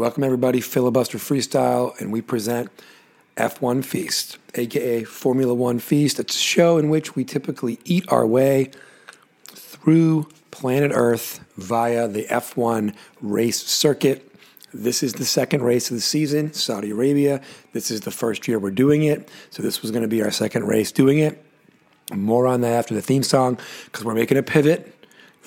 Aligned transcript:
Welcome, 0.00 0.24
everybody. 0.24 0.62
Filibuster 0.62 1.18
Freestyle, 1.18 2.00
and 2.00 2.10
we 2.10 2.22
present 2.22 2.70
F1 3.36 3.84
Feast, 3.84 4.38
aka 4.54 5.04
Formula 5.04 5.52
One 5.52 5.78
Feast. 5.78 6.18
It's 6.18 6.34
a 6.34 6.38
show 6.38 6.78
in 6.78 6.88
which 6.88 7.14
we 7.14 7.22
typically 7.22 7.78
eat 7.84 8.06
our 8.08 8.26
way 8.26 8.70
through 9.48 10.26
planet 10.52 10.90
Earth 10.94 11.44
via 11.58 12.08
the 12.08 12.24
F1 12.24 12.94
race 13.20 13.62
circuit. 13.62 14.26
This 14.72 15.02
is 15.02 15.12
the 15.12 15.26
second 15.26 15.64
race 15.64 15.90
of 15.90 15.98
the 15.98 16.00
season, 16.00 16.54
Saudi 16.54 16.92
Arabia. 16.92 17.42
This 17.74 17.90
is 17.90 18.00
the 18.00 18.10
first 18.10 18.48
year 18.48 18.58
we're 18.58 18.70
doing 18.70 19.02
it, 19.02 19.28
so 19.50 19.62
this 19.62 19.82
was 19.82 19.90
going 19.90 20.00
to 20.00 20.08
be 20.08 20.22
our 20.22 20.30
second 20.30 20.64
race 20.64 20.92
doing 20.92 21.18
it. 21.18 21.44
More 22.10 22.46
on 22.46 22.62
that 22.62 22.72
after 22.72 22.94
the 22.94 23.02
theme 23.02 23.22
song 23.22 23.58
because 23.84 24.02
we're 24.02 24.14
making 24.14 24.38
a 24.38 24.42
pivot 24.42 24.94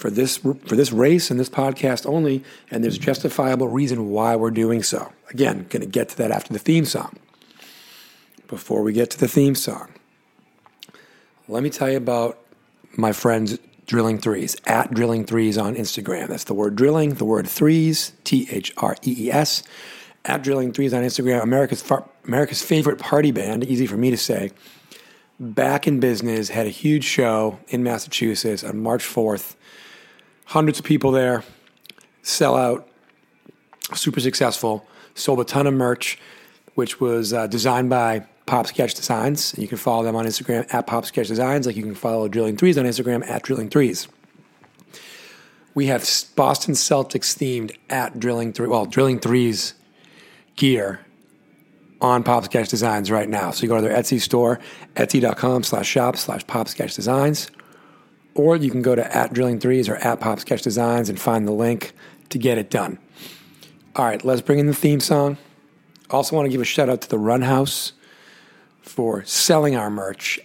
for 0.03 0.11
this 0.11 0.35
for 0.35 0.75
this 0.75 0.91
race 0.91 1.31
and 1.31 1.39
this 1.39 1.47
podcast 1.47 2.05
only, 2.05 2.43
and 2.69 2.83
there's 2.83 2.97
justifiable 2.97 3.69
reason 3.69 4.09
why 4.09 4.35
we're 4.35 4.51
doing 4.51 4.83
so. 4.83 5.13
Again, 5.29 5.65
going 5.69 5.79
to 5.79 5.87
get 5.87 6.09
to 6.09 6.17
that 6.17 6.29
after 6.29 6.51
the 6.51 6.59
theme 6.59 6.83
song. 6.83 7.15
Before 8.49 8.83
we 8.83 8.91
get 8.91 9.09
to 9.11 9.17
the 9.17 9.29
theme 9.29 9.55
song, 9.55 9.93
let 11.47 11.63
me 11.63 11.69
tell 11.69 11.89
you 11.89 11.95
about 11.95 12.37
my 12.97 13.13
friends 13.13 13.57
Drilling 13.85 14.17
Threes 14.17 14.57
at 14.65 14.93
Drilling 14.93 15.23
Threes 15.23 15.57
on 15.57 15.73
Instagram. 15.73 16.27
That's 16.27 16.43
the 16.43 16.53
word 16.53 16.75
drilling, 16.75 17.13
the 17.13 17.23
word 17.23 17.47
threes, 17.47 18.11
T 18.25 18.45
H 18.51 18.73
R 18.75 18.97
E 19.03 19.27
E 19.27 19.31
S. 19.31 19.63
At 20.25 20.43
Drilling 20.43 20.73
Threes 20.73 20.93
on 20.93 21.03
Instagram, 21.03 21.41
America's 21.43 21.81
far, 21.81 22.09
America's 22.25 22.61
favorite 22.61 22.99
party 22.99 23.31
band. 23.31 23.63
Easy 23.63 23.87
for 23.87 23.95
me 23.95 24.11
to 24.11 24.17
say. 24.17 24.51
Back 25.39 25.87
in 25.87 26.01
business, 26.01 26.49
had 26.49 26.65
a 26.65 26.69
huge 26.69 27.05
show 27.05 27.59
in 27.69 27.83
Massachusetts 27.83 28.65
on 28.65 28.83
March 28.83 29.05
fourth 29.05 29.55
hundreds 30.53 30.77
of 30.77 30.85
people 30.85 31.11
there, 31.11 31.43
sell 32.21 32.55
out, 32.55 32.87
super 33.95 34.19
successful. 34.19 34.85
Sold 35.15 35.39
a 35.39 35.43
ton 35.43 35.65
of 35.65 35.73
merch, 35.73 36.19
which 36.75 37.01
was 37.01 37.33
uh, 37.33 37.47
designed 37.47 37.89
by 37.89 38.27
Pop 38.45 38.67
Sketch 38.67 38.93
Designs. 38.93 39.55
You 39.57 39.67
can 39.67 39.79
follow 39.79 40.03
them 40.03 40.15
on 40.15 40.25
Instagram 40.25 40.71
at 40.71 40.85
Pop 40.85 41.05
Sketch 41.07 41.27
Designs, 41.27 41.65
like 41.65 41.75
you 41.75 41.81
can 41.81 41.95
follow 41.95 42.27
Drilling 42.27 42.55
Threes 42.55 42.77
on 42.77 42.85
Instagram 42.85 43.27
at 43.27 43.41
Drilling 43.41 43.69
Threes. 43.69 44.07
We 45.73 45.87
have 45.87 46.07
Boston 46.35 46.75
Celtics 46.75 47.35
themed 47.35 47.75
at 47.89 48.19
Drilling 48.19 48.53
Three, 48.53 48.67
well, 48.67 48.85
Drilling 48.85 49.19
Threes 49.19 49.73
gear 50.55 50.99
on 51.99 52.21
Pop 52.21 52.45
Sketch 52.45 52.69
Designs 52.69 53.09
right 53.09 53.27
now. 53.27 53.49
So 53.49 53.63
you 53.63 53.69
go 53.69 53.77
to 53.77 53.81
their 53.81 53.97
Etsy 53.97 54.21
store, 54.21 54.59
etsy.com 54.95 55.63
slash 55.63 55.87
shop 55.87 56.15
slash 56.15 56.45
Pop 56.45 56.67
Sketch 56.67 56.93
Designs 56.93 57.49
or 58.35 58.55
you 58.55 58.71
can 58.71 58.81
go 58.81 58.95
to 58.95 59.15
at 59.15 59.33
Drilling 59.33 59.59
Threes 59.59 59.87
or 59.89 59.95
at 59.95 60.19
Pop 60.19 60.39
Sketch 60.39 60.61
Designs 60.61 61.09
and 61.09 61.19
find 61.19 61.47
the 61.47 61.51
link 61.51 61.93
to 62.29 62.37
get 62.37 62.57
it 62.57 62.69
done. 62.69 62.99
All 63.95 64.05
right, 64.05 64.23
let's 64.25 64.41
bring 64.41 64.59
in 64.59 64.67
the 64.67 64.73
theme 64.73 64.99
song. 64.99 65.37
Also, 66.09 66.35
want 66.35 66.45
to 66.45 66.51
give 66.51 66.61
a 66.61 66.65
shout 66.65 66.89
out 66.89 67.01
to 67.01 67.09
the 67.09 67.19
Run 67.19 67.43
House 67.43 67.93
for 68.81 69.23
selling 69.25 69.75
our 69.75 69.89
merch 69.89 70.39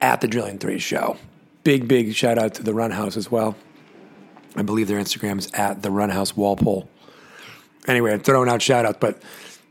at 0.00 0.20
the 0.20 0.28
Drilling 0.28 0.58
Threes 0.58 0.82
show. 0.82 1.16
Big, 1.64 1.88
big 1.88 2.14
shout 2.14 2.38
out 2.38 2.54
to 2.54 2.62
the 2.62 2.74
Run 2.74 2.90
House 2.90 3.16
as 3.16 3.30
well. 3.30 3.56
I 4.56 4.62
believe 4.62 4.88
their 4.88 4.98
Instagram 4.98 5.38
is 5.38 5.50
at 5.52 5.82
the 5.82 5.90
Run 5.90 6.10
House 6.10 6.36
Walpole. 6.36 6.88
Anyway, 7.86 8.12
I'm 8.12 8.20
throwing 8.20 8.48
out 8.48 8.62
shout 8.62 8.84
outs, 8.84 8.98
but 9.00 9.22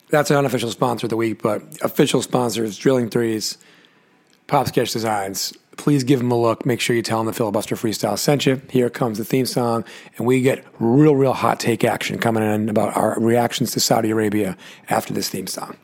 that's 0.09 0.31
an 0.31 0.37
unofficial 0.37 0.71
sponsor 0.71 1.05
of 1.05 1.09
the 1.09 1.17
week. 1.17 1.41
But 1.41 1.63
official 1.81 2.21
sponsors, 2.21 2.77
Drilling 2.77 3.09
Threes, 3.09 3.57
Pop 4.47 4.67
Sketch 4.67 4.91
Designs, 4.91 5.53
please 5.79 6.03
give 6.03 6.19
them 6.19 6.29
a 6.29 6.37
look. 6.37 6.65
Make 6.65 6.81
sure 6.81 6.95
you 6.95 7.01
tell 7.01 7.19
them 7.19 7.27
the 7.27 7.33
filibuster 7.33 7.75
freestyle 7.75 8.19
sent 8.19 8.45
you. 8.45 8.61
Here 8.69 8.89
comes 8.89 9.17
the 9.17 9.23
theme 9.23 9.45
song, 9.45 9.85
and 10.17 10.27
we 10.27 10.41
get 10.41 10.65
real, 10.77 11.15
real 11.15 11.33
hot 11.33 11.59
take 11.59 11.85
action 11.85 12.19
coming 12.19 12.43
in 12.43 12.67
about 12.67 12.95
our 12.97 13.17
reactions 13.19 13.71
to 13.71 13.79
Saudi 13.79 14.11
Arabia 14.11 14.57
after 14.89 15.13
this 15.13 15.29
theme 15.29 15.47
song. 15.47 15.77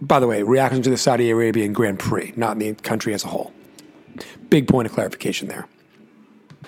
By 0.00 0.20
the 0.20 0.26
way, 0.26 0.42
reaction 0.42 0.80
to 0.82 0.90
the 0.90 0.96
Saudi 0.96 1.28
Arabian 1.28 1.74
Grand 1.74 1.98
Prix, 1.98 2.32
not 2.34 2.58
the 2.58 2.72
country 2.74 3.12
as 3.12 3.22
a 3.22 3.28
whole. 3.28 3.52
Big 4.48 4.66
point 4.66 4.86
of 4.86 4.92
clarification 4.92 5.48
there. 5.48 5.68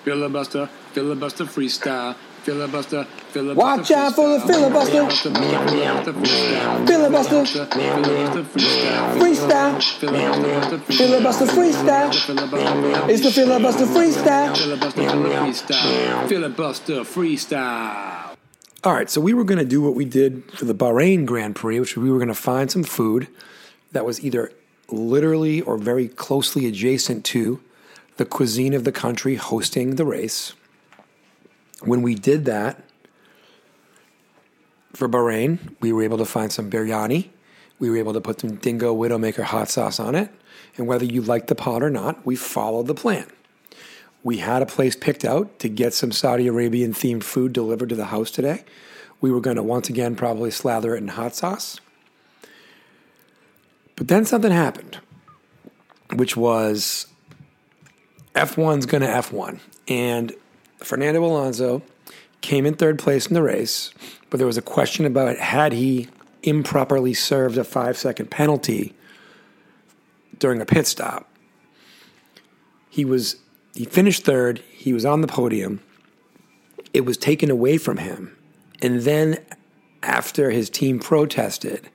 Filibuster, 0.03 0.67
filibuster 0.91 1.45
freestyle. 1.45 2.15
Filibuster, 2.43 3.05
filibuster. 3.31 3.55
Watch 3.55 3.91
out 3.91 4.15
for 4.15 4.27
the 4.27 4.39
filibuster. 4.41 5.09
Filibuster. 6.85 7.43
Freestyle. 9.15 9.81
Filibuster 10.97 11.45
freestyle. 11.45 13.09
It's 13.09 13.21
the 13.21 13.31
filibuster 13.31 13.85
freestyle. 13.85 14.53
Filibuster 16.27 16.95
freestyle. 17.05 18.35
All 18.83 18.93
right, 18.93 19.09
so 19.09 19.21
we 19.21 19.33
were 19.33 19.45
going 19.45 19.59
to 19.59 19.65
do 19.65 19.81
what 19.81 19.95
we 19.95 20.03
did 20.03 20.43
for 20.51 20.65
the 20.65 20.75
Bahrain 20.75 21.25
Grand 21.25 21.55
Prix, 21.55 21.79
which 21.79 21.95
we 21.95 22.11
were 22.11 22.17
going 22.17 22.27
to 22.27 22.33
find 22.33 22.69
some 22.69 22.83
food 22.83 23.29
that 23.93 24.03
was 24.03 24.21
either 24.21 24.51
literally 24.89 25.61
or 25.61 25.77
very 25.77 26.09
closely 26.09 26.67
adjacent 26.67 27.23
to 27.23 27.61
the 28.17 28.25
cuisine 28.25 28.73
of 28.73 28.83
the 28.83 28.91
country 28.91 29.35
hosting 29.35 29.95
the 29.95 30.03
race 30.03 30.53
when 31.85 32.01
we 32.01 32.15
did 32.15 32.45
that 32.45 32.83
for 34.93 35.09
Bahrain, 35.09 35.75
we 35.79 35.91
were 35.91 36.03
able 36.03 36.17
to 36.17 36.25
find 36.25 36.51
some 36.51 36.69
biryani. 36.69 37.29
We 37.79 37.89
were 37.89 37.97
able 37.97 38.13
to 38.13 38.21
put 38.21 38.39
some 38.39 38.55
Dingo 38.55 38.95
Widowmaker 38.95 39.43
hot 39.43 39.69
sauce 39.69 39.99
on 39.99 40.15
it. 40.15 40.29
And 40.77 40.87
whether 40.87 41.05
you 41.05 41.21
liked 41.21 41.47
the 41.47 41.55
pot 41.55 41.83
or 41.83 41.89
not, 41.89 42.25
we 42.25 42.35
followed 42.35 42.87
the 42.87 42.95
plan. 42.95 43.27
We 44.23 44.37
had 44.37 44.61
a 44.61 44.65
place 44.65 44.95
picked 44.95 45.25
out 45.25 45.59
to 45.59 45.69
get 45.69 45.93
some 45.93 46.11
Saudi 46.11 46.47
Arabian 46.47 46.93
themed 46.93 47.23
food 47.23 47.51
delivered 47.51 47.89
to 47.89 47.95
the 47.95 48.05
house 48.05 48.31
today. 48.31 48.63
We 49.19 49.31
were 49.31 49.41
going 49.41 49.57
to 49.57 49.63
once 49.63 49.89
again 49.89 50.15
probably 50.15 50.51
slather 50.51 50.95
it 50.95 50.99
in 50.99 51.09
hot 51.09 51.35
sauce. 51.35 51.79
But 53.95 54.07
then 54.07 54.25
something 54.25 54.51
happened, 54.51 54.99
which 56.15 56.37
was 56.37 57.07
F1's 58.33 58.85
going 58.85 59.01
to 59.01 59.07
F1. 59.07 59.59
And 59.87 60.33
Fernando 60.83 61.23
Alonso 61.23 61.81
came 62.41 62.65
in 62.65 62.75
third 62.75 62.99
place 62.99 63.27
in 63.27 63.33
the 63.33 63.41
race, 63.41 63.91
but 64.29 64.37
there 64.37 64.47
was 64.47 64.57
a 64.57 64.61
question 64.61 65.05
about 65.05 65.37
had 65.37 65.73
he 65.73 66.09
improperly 66.43 67.13
served 67.13 67.57
a 67.57 67.63
five 67.63 67.97
second 67.97 68.29
penalty 68.29 68.93
during 70.39 70.61
a 70.61 70.65
pit 70.65 70.85
stop. 70.85 71.29
He 72.89 73.05
was 73.05 73.37
he 73.73 73.85
finished 73.85 74.23
third, 74.23 74.61
he 74.71 74.93
was 74.93 75.05
on 75.05 75.21
the 75.21 75.27
podium. 75.27 75.79
It 76.93 77.05
was 77.05 77.17
taken 77.17 77.49
away 77.49 77.77
from 77.77 77.97
him. 77.97 78.37
And 78.81 79.01
then 79.01 79.39
after 80.03 80.51
his 80.51 80.69
team 80.69 80.99
protested, 80.99 81.89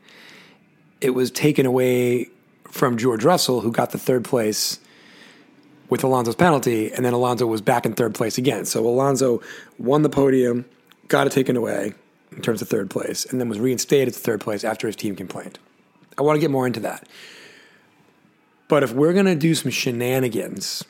it 1.00 1.10
was 1.10 1.30
taken 1.30 1.66
away 1.66 2.30
from 2.64 2.96
George 2.96 3.22
Russell, 3.22 3.60
who 3.60 3.70
got 3.70 3.92
the 3.92 3.98
third 3.98 4.24
place 4.24 4.80
with 5.88 6.04
Alonso's 6.04 6.36
penalty, 6.36 6.92
and 6.92 7.04
then 7.04 7.12
Alonso 7.12 7.46
was 7.46 7.60
back 7.60 7.86
in 7.86 7.94
third 7.94 8.14
place 8.14 8.38
again. 8.38 8.64
So 8.64 8.86
Alonso 8.86 9.40
won 9.78 10.02
the 10.02 10.08
podium, 10.08 10.64
got 11.08 11.26
it 11.26 11.32
taken 11.32 11.56
away 11.56 11.94
in 12.32 12.42
terms 12.42 12.60
of 12.60 12.68
third 12.68 12.90
place, 12.90 13.24
and 13.24 13.40
then 13.40 13.48
was 13.48 13.58
reinstated 13.58 14.12
to 14.14 14.20
third 14.20 14.40
place 14.40 14.64
after 14.64 14.86
his 14.86 14.96
team 14.96 15.16
complained. 15.16 15.58
I 16.18 16.22
want 16.22 16.36
to 16.36 16.40
get 16.40 16.50
more 16.50 16.66
into 16.66 16.80
that. 16.80 17.08
But 18.68 18.82
if 18.82 18.92
we're 18.92 19.14
going 19.14 19.26
to 19.26 19.34
do 19.34 19.54
some 19.54 19.70
shenanigans 19.70 20.84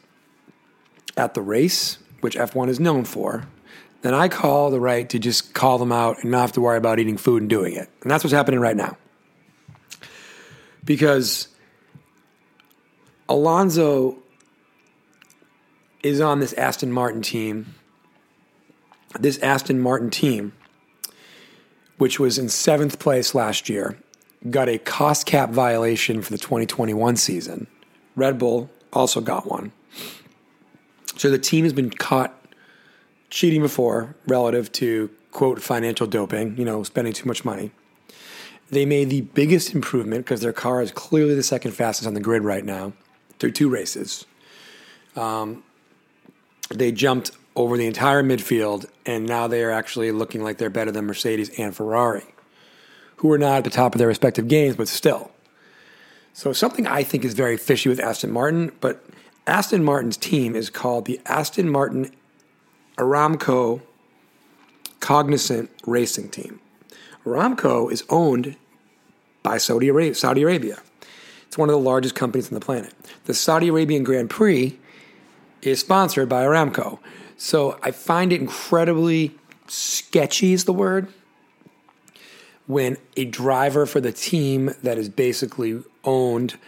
at 1.16 1.34
the 1.34 1.42
race, 1.42 1.98
which 2.20 2.36
F1 2.36 2.69
is 2.69 2.80
known 2.80 3.04
for, 3.04 3.47
then 4.03 4.15
I 4.15 4.28
call 4.28 4.70
the 4.70 4.80
right 4.80 5.09
to 5.10 5.19
just 5.19 5.54
call 5.54 5.78
them 5.78 5.92
out 5.92 6.22
and 6.22 6.30
not 6.30 6.41
have 6.41 6.53
to 6.53 6.60
worry 6.60 6.78
about 6.78 6.98
eating 6.98 7.16
food 7.16 7.42
and 7.42 7.50
doing 7.50 7.75
it. 7.75 7.88
And 8.03 8.10
that's 8.10 8.25
what's 8.25 8.34
happening 8.34 8.60
right 8.60 8.76
now. 8.76 8.97
Because 10.84 11.48
Alonso 13.28 14.19
is 16.03 16.20
on 16.20 16.41
this 16.41 16.53
Aston 16.54 16.92
Martin 16.92 17.22
team. 17.22 17.75
This 19.19 19.38
Aston 19.38 19.81
Martin 19.81 20.10
team, 20.10 20.53
which 21.97 22.20
was 22.20 22.38
in 22.38 22.48
seventh 22.48 22.98
place 22.98 23.34
last 23.34 23.68
year, 23.68 23.98
got 24.50 24.68
a 24.68 24.78
cost 24.78 25.27
cap 25.27 25.50
violation 25.50 26.22
for 26.22 26.30
the 26.30 26.39
2021 26.39 27.16
season. 27.16 27.66
Red 28.16 28.39
Bull 28.39 28.71
also 28.92 29.21
got 29.21 29.47
one. 29.47 29.72
So 31.16 31.30
the 31.30 31.39
team 31.39 31.65
has 31.65 31.72
been 31.72 31.91
caught 31.91 32.34
cheating 33.30 33.62
before 33.62 34.15
relative 34.27 34.71
to, 34.72 35.10
quote, 35.33 35.60
financial 35.60 36.06
doping, 36.06 36.56
you 36.56 36.65
know, 36.65 36.83
spending 36.83 37.12
too 37.12 37.27
much 37.27 37.44
money. 37.44 37.72
They 38.71 38.84
made 38.84 39.10
the 39.10 39.22
biggest 39.22 39.74
improvement 39.74 40.24
because 40.24 40.42
their 40.42 40.53
car 40.53 40.83
is 40.83 40.92
clearly 40.92 41.34
the 41.34 41.42
second 41.42 41.72
fastest 41.72 42.06
on 42.06 42.15
the 42.15 42.21
grid 42.21 42.44
right 42.44 42.65
now 42.65 42.92
through 43.39 43.53
two 43.53 43.68
races. 43.68 44.27
Um, 45.16 45.65
they 46.70 46.92
jumped 46.92 47.30
over 47.56 47.76
the 47.76 47.86
entire 47.86 48.22
midfield, 48.22 48.86
and 49.04 49.26
now 49.26 49.48
they 49.48 49.62
are 49.65 49.70
actually 49.70 50.12
looking 50.12 50.42
like 50.42 50.59
they're 50.59 50.70
better 50.70 50.92
than 50.92 51.06
Mercedes 51.06 51.50
and 51.59 51.74
Ferrari, 51.74 52.24
who 53.16 53.32
are 53.32 53.38
not 53.38 53.59
at 53.59 53.65
the 53.65 53.70
top 53.70 53.94
of 53.94 53.98
their 53.98 54.09
respective 54.09 54.48
games, 54.48 54.76
but 54.76 54.88
still. 54.88 55.30
So, 56.32 56.53
something 56.53 56.86
I 56.86 57.03
think 57.03 57.24
is 57.24 57.34
very 57.34 57.56
fishy 57.56 57.88
with 57.88 57.98
Aston 57.98 58.30
Martin, 58.30 58.70
but 58.80 59.04
Aston 59.47 59.82
Martin's 59.82 60.16
team 60.16 60.54
is 60.54 60.70
called 60.70 61.06
the 61.06 61.20
Aston 61.26 61.68
Martin 61.68 62.15
Aramco 62.97 63.80
Cognizant 65.00 65.70
Racing 65.86 66.28
Team. 66.28 66.60
Aramco 67.24 67.91
is 67.91 68.04
owned 68.09 68.56
by 69.42 69.59
Saudi 69.59 69.88
Arabia. 69.88 70.78
It's 71.47 71.56
one 71.56 71.68
of 71.68 71.72
the 71.72 71.80
largest 71.80 72.15
companies 72.15 72.48
on 72.48 72.54
the 72.54 72.65
planet. 72.65 72.92
The 73.24 73.34
Saudi 73.34 73.68
Arabian 73.68 74.04
Grand 74.04 74.28
Prix 74.30 74.78
is 75.63 75.81
sponsored 75.81 76.28
by 76.28 76.45
Aramco. 76.45 76.99
So 77.37 77.78
I 77.83 77.91
find 77.91 78.33
it 78.33 78.41
incredibly 78.41 79.34
sketchy, 79.66 80.53
is 80.53 80.65
the 80.65 80.72
word, 80.72 81.13
when 82.66 82.97
a 83.16 83.25
driver 83.25 83.87
for 83.87 84.01
the 84.01 84.13
team 84.13 84.75
that 84.83 84.99
is 84.99 85.09
basically 85.09 85.83
owned 86.05 86.59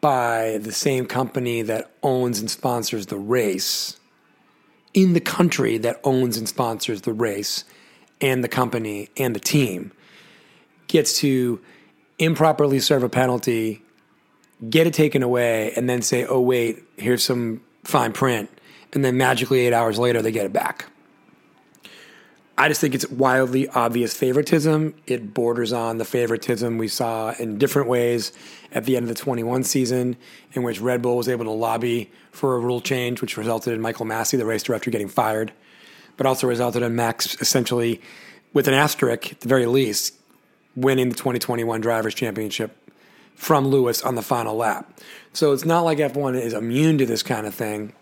by 0.00 0.58
the 0.60 0.72
same 0.72 1.06
company 1.06 1.62
that 1.62 1.90
owns 2.02 2.40
and 2.40 2.50
sponsors 2.50 3.06
the 3.06 3.16
race 3.16 3.98
in 4.92 5.14
the 5.14 5.20
country 5.20 5.78
that 5.78 6.00
owns 6.04 6.36
and 6.36 6.48
sponsors 6.48 7.02
the 7.02 7.12
race 7.12 7.64
and 8.20 8.44
the 8.44 8.48
company 8.48 9.08
and 9.16 9.34
the 9.34 9.40
team 9.40 9.92
gets 10.88 11.18
to 11.18 11.60
improperly 12.18 12.80
serve 12.80 13.02
a 13.02 13.08
penalty, 13.08 13.80
get 14.68 14.86
it 14.86 14.92
taken 14.92 15.22
away, 15.22 15.72
and 15.76 15.88
then 15.88 16.02
say, 16.02 16.26
oh, 16.26 16.40
wait, 16.40 16.82
here's 16.96 17.22
some 17.22 17.62
fine 17.84 18.12
print. 18.12 18.50
And 18.92 19.04
then 19.04 19.16
magically, 19.16 19.60
eight 19.60 19.72
hours 19.72 19.98
later, 19.98 20.20
they 20.22 20.32
get 20.32 20.46
it 20.46 20.52
back. 20.52 20.86
I 22.60 22.68
just 22.68 22.78
think 22.78 22.94
it's 22.94 23.08
wildly 23.08 23.68
obvious 23.68 24.12
favoritism. 24.12 24.94
It 25.06 25.32
borders 25.32 25.72
on 25.72 25.96
the 25.96 26.04
favoritism 26.04 26.76
we 26.76 26.88
saw 26.88 27.32
in 27.38 27.56
different 27.56 27.88
ways 27.88 28.32
at 28.70 28.84
the 28.84 28.98
end 28.98 29.04
of 29.04 29.08
the 29.08 29.14
21 29.14 29.64
season, 29.64 30.16
in 30.52 30.62
which 30.62 30.78
Red 30.78 31.00
Bull 31.00 31.16
was 31.16 31.26
able 31.26 31.46
to 31.46 31.50
lobby 31.50 32.10
for 32.32 32.56
a 32.56 32.58
rule 32.58 32.82
change, 32.82 33.22
which 33.22 33.38
resulted 33.38 33.72
in 33.72 33.80
Michael 33.80 34.04
Masi, 34.04 34.36
the 34.36 34.44
race 34.44 34.62
director, 34.62 34.90
getting 34.90 35.08
fired, 35.08 35.52
but 36.18 36.26
also 36.26 36.46
resulted 36.46 36.82
in 36.82 36.94
Max 36.94 37.40
essentially, 37.40 37.98
with 38.52 38.68
an 38.68 38.74
asterisk 38.74 39.32
at 39.32 39.40
the 39.40 39.48
very 39.48 39.64
least, 39.64 40.14
winning 40.76 41.08
the 41.08 41.14
2021 41.14 41.80
Drivers' 41.80 42.14
Championship 42.14 42.76
from 43.40 43.68
Lewis 43.68 44.02
on 44.02 44.16
the 44.16 44.22
final 44.22 44.54
lap. 44.54 45.00
So 45.32 45.52
it's 45.52 45.64
not 45.64 45.80
like 45.80 45.96
F1 45.96 46.38
is 46.38 46.52
immune 46.52 46.98
to 46.98 47.06
this 47.06 47.22
kind 47.22 47.46
of 47.46 47.54
thing, 47.54 47.94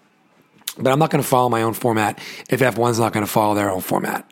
but 0.77 0.91
I'm 0.91 0.99
not 0.99 1.11
going 1.11 1.23
to 1.23 1.29
follow 1.29 1.49
my 1.49 1.63
own 1.63 1.75
format 1.75 2.19
if 2.51 2.59
F1's 2.59 2.99
not 2.99 3.13
going 3.13 3.25
to 3.25 3.31
follow 3.31 3.55
their 3.55 3.71
own 3.71 3.81
format. 3.81 4.29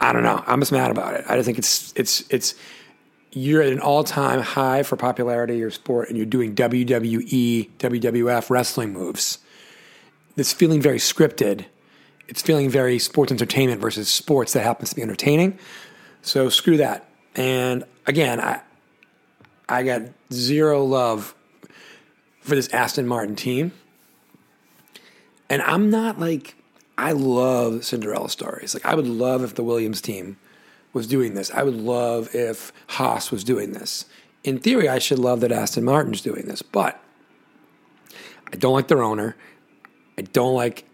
I 0.00 0.14
don't 0.14 0.22
know. 0.22 0.42
I'm 0.46 0.60
just 0.60 0.72
mad 0.72 0.90
about 0.90 1.14
it. 1.14 1.26
I 1.28 1.36
just 1.36 1.44
think 1.44 1.58
it's 1.58 1.92
it's 1.96 2.24
it's 2.30 2.54
you're 3.32 3.60
at 3.60 3.72
an 3.72 3.78
all-time 3.78 4.40
high 4.40 4.84
for 4.84 4.96
popularity 4.96 5.52
of 5.52 5.58
your 5.58 5.70
sport 5.70 6.08
and 6.08 6.16
you're 6.16 6.26
doing 6.26 6.54
WWE, 6.54 7.70
WWF 7.78 8.50
wrestling 8.50 8.92
moves. 8.94 9.38
It's 10.36 10.52
feeling 10.52 10.80
very 10.80 10.98
scripted. 10.98 11.66
It's 12.26 12.40
feeling 12.40 12.70
very 12.70 12.98
sports 12.98 13.32
entertainment 13.32 13.82
versus 13.82 14.08
sports 14.08 14.54
that 14.54 14.62
happens 14.62 14.90
to 14.90 14.96
be 14.96 15.02
entertaining. 15.02 15.58
So 16.22 16.48
screw 16.48 16.78
that. 16.78 17.06
And 17.34 17.84
again, 18.06 18.40
I 18.40 18.62
I 19.68 19.82
got 19.82 20.02
zero 20.32 20.84
love 20.84 21.34
for 22.40 22.54
this 22.54 22.68
Aston 22.68 23.06
Martin 23.06 23.36
team. 23.36 23.72
And 25.48 25.62
I'm 25.62 25.90
not 25.90 26.18
like 26.18 26.56
I 26.98 27.12
love 27.12 27.84
Cinderella 27.84 28.28
stories. 28.28 28.74
Like 28.74 28.84
I 28.84 28.94
would 28.94 29.06
love 29.06 29.42
if 29.42 29.54
the 29.54 29.64
Williams 29.64 30.00
team 30.00 30.36
was 30.92 31.06
doing 31.06 31.34
this. 31.34 31.50
I 31.50 31.62
would 31.62 31.76
love 31.76 32.34
if 32.34 32.72
Haas 32.88 33.30
was 33.30 33.44
doing 33.44 33.72
this. 33.72 34.06
In 34.44 34.58
theory, 34.58 34.88
I 34.88 34.98
should 34.98 35.18
love 35.18 35.40
that 35.40 35.52
Aston 35.52 35.84
Martin's 35.84 36.20
doing 36.20 36.46
this, 36.46 36.62
but 36.62 37.00
I 38.52 38.56
don't 38.56 38.72
like 38.72 38.88
their 38.88 39.02
owner. 39.02 39.36
I 40.18 40.22
don't 40.22 40.54
like. 40.54 40.84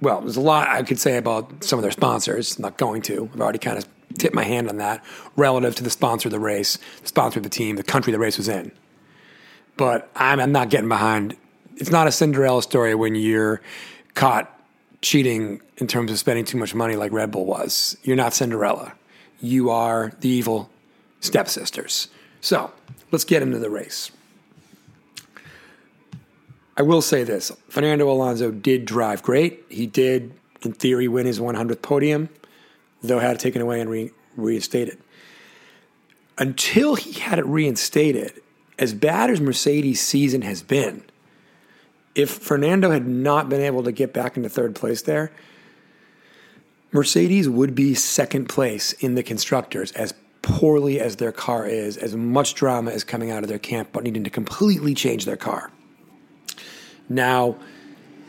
Well, 0.00 0.20
there's 0.20 0.36
a 0.36 0.40
lot 0.40 0.68
I 0.68 0.82
could 0.82 0.98
say 0.98 1.16
about 1.16 1.64
some 1.64 1.78
of 1.78 1.82
their 1.82 1.90
sponsors. 1.90 2.56
I'm 2.56 2.62
not 2.62 2.78
going 2.78 3.02
to. 3.02 3.28
I've 3.32 3.40
already 3.40 3.58
kind 3.58 3.78
of 3.78 3.86
tipped 4.18 4.34
my 4.34 4.44
hand 4.44 4.68
on 4.68 4.76
that 4.78 5.04
relative 5.36 5.74
to 5.76 5.84
the 5.84 5.90
sponsor 5.90 6.28
of 6.28 6.32
the 6.32 6.40
race, 6.40 6.78
the 7.02 7.08
sponsor 7.08 7.38
of 7.38 7.42
the 7.42 7.50
team, 7.50 7.76
the 7.76 7.82
country 7.82 8.12
the 8.12 8.18
race 8.18 8.38
was 8.38 8.48
in. 8.48 8.72
But 9.76 10.10
I'm, 10.14 10.40
I'm 10.40 10.52
not 10.52 10.70
getting 10.70 10.88
behind. 10.88 11.36
It's 11.76 11.90
not 11.90 12.06
a 12.06 12.12
Cinderella 12.12 12.62
story 12.62 12.94
when 12.94 13.14
you're 13.14 13.60
caught 14.14 14.50
cheating 15.02 15.60
in 15.78 15.86
terms 15.86 16.10
of 16.10 16.18
spending 16.18 16.44
too 16.44 16.56
much 16.56 16.74
money 16.74 16.96
like 16.96 17.12
Red 17.12 17.30
Bull 17.30 17.44
was. 17.44 17.96
You're 18.02 18.16
not 18.16 18.32
Cinderella. 18.32 18.94
You 19.40 19.70
are 19.70 20.12
the 20.20 20.28
evil 20.28 20.70
stepsisters. 21.20 22.08
So 22.40 22.72
let's 23.10 23.24
get 23.24 23.42
into 23.42 23.58
the 23.58 23.70
race. 23.70 24.10
I 26.76 26.82
will 26.82 27.02
say 27.02 27.24
this 27.24 27.52
Fernando 27.68 28.10
Alonso 28.10 28.50
did 28.50 28.84
drive 28.84 29.22
great. 29.22 29.64
He 29.68 29.86
did, 29.86 30.32
in 30.62 30.72
theory, 30.72 31.08
win 31.08 31.26
his 31.26 31.38
100th 31.40 31.82
podium, 31.82 32.28
though 33.08 33.18
had 33.18 33.36
it 33.36 33.40
taken 33.40 33.62
away 33.62 33.80
and 33.80 33.90
re- 33.90 34.10
reinstated. 34.36 34.98
Until 36.38 36.96
he 36.96 37.12
had 37.12 37.38
it 37.38 37.46
reinstated, 37.46 38.40
as 38.78 38.92
bad 38.92 39.30
as 39.30 39.40
Mercedes' 39.40 40.00
season 40.00 40.42
has 40.42 40.62
been, 40.62 41.04
if 42.14 42.30
Fernando 42.30 42.90
had 42.90 43.06
not 43.06 43.48
been 43.48 43.60
able 43.60 43.82
to 43.84 43.92
get 43.92 44.12
back 44.12 44.36
into 44.36 44.48
third 44.48 44.74
place 44.74 45.02
there, 45.02 45.30
Mercedes 46.92 47.48
would 47.48 47.74
be 47.74 47.94
second 47.94 48.48
place 48.48 48.92
in 48.94 49.14
the 49.16 49.22
constructors 49.22 49.92
as 49.92 50.14
poorly 50.42 51.00
as 51.00 51.16
their 51.16 51.32
car 51.32 51.66
is, 51.66 51.96
as 51.96 52.14
much 52.14 52.54
drama 52.54 52.90
is 52.90 53.02
coming 53.02 53.30
out 53.30 53.42
of 53.42 53.48
their 53.48 53.58
camp, 53.58 53.88
but 53.92 54.04
needing 54.04 54.24
to 54.24 54.30
completely 54.30 54.94
change 54.94 55.24
their 55.24 55.36
car. 55.36 55.70
Now, 57.08 57.56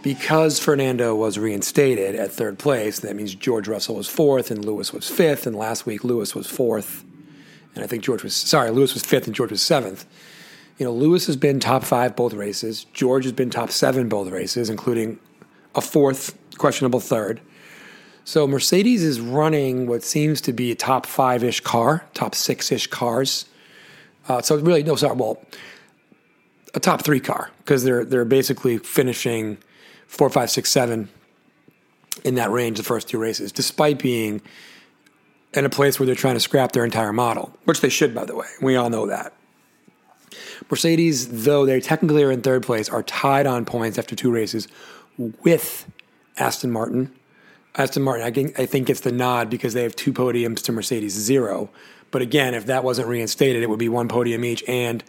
because 0.06 0.60
Fernando 0.60 1.16
was 1.16 1.40
reinstated 1.40 2.14
at 2.14 2.32
third 2.32 2.60
place, 2.60 3.00
that 3.00 3.16
means 3.16 3.34
George 3.34 3.68
Russell 3.68 3.96
was 3.96 4.08
fourth 4.08 4.52
and 4.52 4.64
Lewis 4.64 4.94
was 4.94 5.10
fifth, 5.10 5.48
and 5.48 5.56
last 5.56 5.88
week 5.88 6.04
Lewis 6.04 6.36
was 6.36 6.46
fourth, 6.46 7.04
and 7.74 7.84
I 7.84 7.88
think 7.88 8.04
George 8.04 8.22
was 8.22 8.36
sorry, 8.36 8.70
Lewis 8.70 8.94
was 8.94 9.04
fifth 9.04 9.26
and 9.26 9.36
George 9.36 9.50
was 9.50 9.64
seventh. 9.64 10.06
You 10.78 10.86
know, 10.86 10.94
Lewis 10.94 11.26
has 11.26 11.38
been 11.38 11.60
top 11.60 11.84
five 11.84 12.16
both 12.16 12.36
races. 12.36 12.86
George 12.94 13.24
has 13.24 13.34
been 13.34 13.50
top 13.50 13.72
seven 13.72 14.08
both 14.08 14.30
races, 14.30 14.70
including 14.70 15.18
a 15.74 15.82
fourth 15.82 16.38
questionable 16.60 17.00
third. 17.00 17.42
So 18.26 18.46
Mercedes 18.46 19.02
is 19.02 19.20
running 19.20 19.88
what 19.88 20.04
seems 20.04 20.40
to 20.42 20.54
be 20.54 20.70
a 20.70 20.76
top 20.76 21.08
five 21.08 21.44
ish 21.44 21.62
car, 21.62 22.06
top 22.14 22.36
six 22.36 22.72
ish 22.72 22.86
cars. 22.86 23.46
Uh, 24.28 24.44
so 24.44 24.56
really, 24.58 24.84
no, 24.84 24.98
sorry, 24.98 25.16
well, 25.16 25.44
a 26.76 26.80
top 26.80 27.02
three 27.02 27.20
car 27.20 27.50
because 27.58 27.84
they're 27.84 28.06
they're 28.06 28.24
basically 28.24 28.78
finishing 28.78 29.58
four, 30.08 30.30
five, 30.30 30.50
six, 30.50 30.72
seven 30.72 31.10
in 32.24 32.36
that 32.36 32.52
range 32.52 32.78
the 32.78 32.84
first 32.84 33.10
two 33.10 33.18
races, 33.18 33.52
despite 33.52 34.00
being 34.00 34.42
in 35.54 35.66
a 35.66 35.70
place 35.70 36.00
where 36.00 36.06
they're 36.06 36.16
trying 36.16 36.36
to 36.36 36.40
scrap 36.40 36.72
their 36.72 36.86
entire 36.86 37.14
model, 37.14 37.54
which 37.66 37.82
they 37.82 37.90
should, 37.90 38.14
by 38.14 38.26
the 38.26 38.36
way. 38.36 38.48
We 38.62 38.76
all 38.76 38.90
know 38.90 39.08
that. 39.08 39.34
Mercedes, 40.70 41.44
though 41.44 41.66
they 41.66 41.80
technically 41.80 42.24
are 42.24 42.32
in 42.32 42.42
third 42.42 42.64
place, 42.64 42.90
are 42.90 43.04
tied 43.04 43.48
on 43.48 43.66
points 43.66 43.98
after 43.98 44.16
two 44.16 44.32
races 44.32 44.68
with 45.18 45.90
Aston 46.38 46.72
Martin. 46.72 47.14
Aston 47.76 48.04
Martin, 48.04 48.26
I 48.26 48.32
think, 48.32 48.60
I 48.60 48.66
think 48.66 48.88
gets 48.88 49.02
the 49.02 49.12
nod 49.12 49.50
because 49.50 49.74
they 49.74 49.84
have 49.84 49.96
two 49.96 50.14
podiums 50.14 50.62
to 50.64 50.72
Mercedes 50.72 51.14
zero. 51.14 51.70
But 52.12 52.22
again, 52.22 52.54
if 52.54 52.66
that 52.68 52.84
wasn't 52.84 53.08
reinstated, 53.08 53.64
it 53.64 53.70
would 53.70 53.80
be 53.80 53.90
one 53.90 54.08
podium 54.08 54.46
each, 54.46 54.64
and 54.68 55.04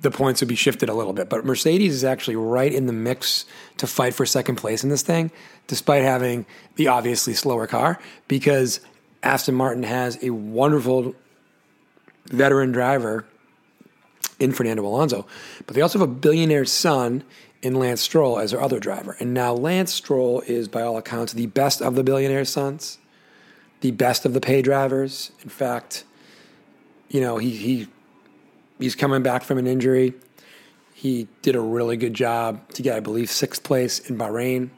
the 0.00 0.10
points 0.10 0.40
would 0.40 0.48
be 0.48 0.54
shifted 0.54 0.88
a 0.88 0.94
little 0.94 1.12
bit. 1.12 1.28
But 1.28 1.44
Mercedes 1.44 1.94
is 1.94 2.04
actually 2.04 2.36
right 2.36 2.72
in 2.72 2.86
the 2.86 2.92
mix 2.92 3.46
to 3.78 3.86
fight 3.86 4.14
for 4.14 4.24
second 4.24 4.56
place 4.56 4.84
in 4.84 4.90
this 4.90 5.02
thing, 5.02 5.30
despite 5.66 6.02
having 6.02 6.46
the 6.76 6.88
obviously 6.88 7.34
slower 7.34 7.66
car, 7.66 7.98
because 8.28 8.80
Aston 9.22 9.54
Martin 9.54 9.82
has 9.82 10.22
a 10.22 10.30
wonderful 10.30 11.14
veteran 12.26 12.72
driver 12.72 13.24
in 14.38 14.52
Fernando 14.52 14.86
Alonso, 14.86 15.26
but 15.66 15.74
they 15.74 15.80
also 15.80 15.98
have 15.98 16.08
a 16.08 16.12
billionaire 16.12 16.64
son 16.64 17.24
in 17.60 17.74
Lance 17.74 18.00
Stroll 18.00 18.38
as 18.38 18.52
their 18.52 18.60
other 18.60 18.78
driver. 18.78 19.16
And 19.18 19.34
now 19.34 19.52
Lance 19.52 19.92
Stroll 19.92 20.42
is, 20.42 20.68
by 20.68 20.82
all 20.82 20.96
accounts, 20.96 21.32
the 21.32 21.46
best 21.46 21.82
of 21.82 21.96
the 21.96 22.04
billionaire 22.04 22.44
sons, 22.44 22.98
the 23.80 23.90
best 23.90 24.24
of 24.24 24.32
the 24.32 24.40
pay 24.40 24.62
drivers. 24.62 25.32
In 25.42 25.48
fact, 25.48 26.04
you 27.08 27.20
know, 27.20 27.38
he, 27.38 27.50
he 27.50 27.88
he's 28.78 28.94
coming 28.94 29.22
back 29.22 29.42
from 29.42 29.58
an 29.58 29.66
injury. 29.66 30.14
He 30.94 31.28
did 31.42 31.54
a 31.54 31.60
really 31.60 31.96
good 31.96 32.14
job 32.14 32.68
to 32.70 32.82
get, 32.82 32.96
I 32.96 33.00
believe, 33.00 33.30
sixth 33.30 33.62
place 33.62 33.98
in 33.98 34.18
Bahrain. 34.18 34.70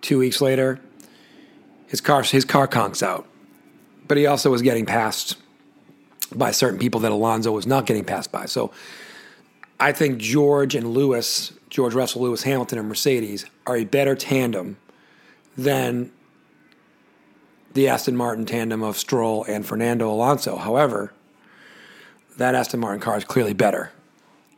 Two 0.00 0.18
weeks 0.18 0.40
later, 0.40 0.80
his 1.86 2.00
car 2.00 2.22
his 2.22 2.44
car 2.44 2.66
conks 2.66 3.02
out, 3.02 3.26
but 4.08 4.16
he 4.16 4.26
also 4.26 4.50
was 4.50 4.62
getting 4.62 4.86
passed 4.86 5.36
by 6.34 6.50
certain 6.50 6.78
people 6.78 7.00
that 7.00 7.12
Alonso 7.12 7.52
was 7.52 7.66
not 7.66 7.86
getting 7.86 8.04
passed 8.04 8.32
by. 8.32 8.46
So 8.46 8.70
I 9.78 9.92
think 9.92 10.18
George 10.18 10.74
and 10.74 10.92
Lewis, 10.92 11.52
George 11.68 11.94
Russell, 11.94 12.22
Lewis 12.22 12.42
Hamilton, 12.42 12.78
and 12.78 12.88
Mercedes 12.88 13.46
are 13.66 13.76
a 13.76 13.84
better 13.84 14.14
tandem 14.14 14.76
than 15.56 16.12
the 17.74 17.88
Aston 17.88 18.16
Martin 18.16 18.46
tandem 18.46 18.82
of 18.82 18.96
Stroll 18.96 19.44
and 19.44 19.64
Fernando 19.64 20.10
Alonso. 20.10 20.56
However, 20.56 21.12
that 22.40 22.54
Aston 22.54 22.80
Martin 22.80 23.00
car 23.00 23.18
is 23.18 23.24
clearly 23.24 23.52
better 23.52 23.92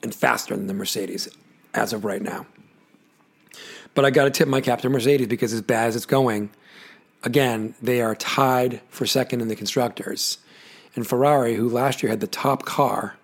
and 0.04 0.14
faster 0.14 0.56
than 0.56 0.68
the 0.68 0.74
Mercedes 0.74 1.28
as 1.74 1.92
of 1.92 2.04
right 2.04 2.22
now. 2.22 2.46
But 3.94 4.04
I 4.04 4.10
got 4.10 4.24
to 4.24 4.30
tip 4.30 4.46
my 4.46 4.60
cap 4.60 4.80
to 4.82 4.88
Mercedes 4.88 5.26
because 5.26 5.52
as 5.52 5.62
bad 5.62 5.88
as 5.88 5.96
it's 5.96 6.06
going, 6.06 6.50
again, 7.24 7.74
they 7.82 8.00
are 8.00 8.14
tied 8.14 8.80
for 8.88 9.04
second 9.04 9.40
in 9.40 9.48
the 9.48 9.56
constructors. 9.56 10.38
And 10.94 11.04
Ferrari, 11.04 11.56
who 11.56 11.68
last 11.68 12.04
year 12.04 12.10
had 12.10 12.20
the 12.20 12.28
top 12.28 12.64
car 12.64 13.16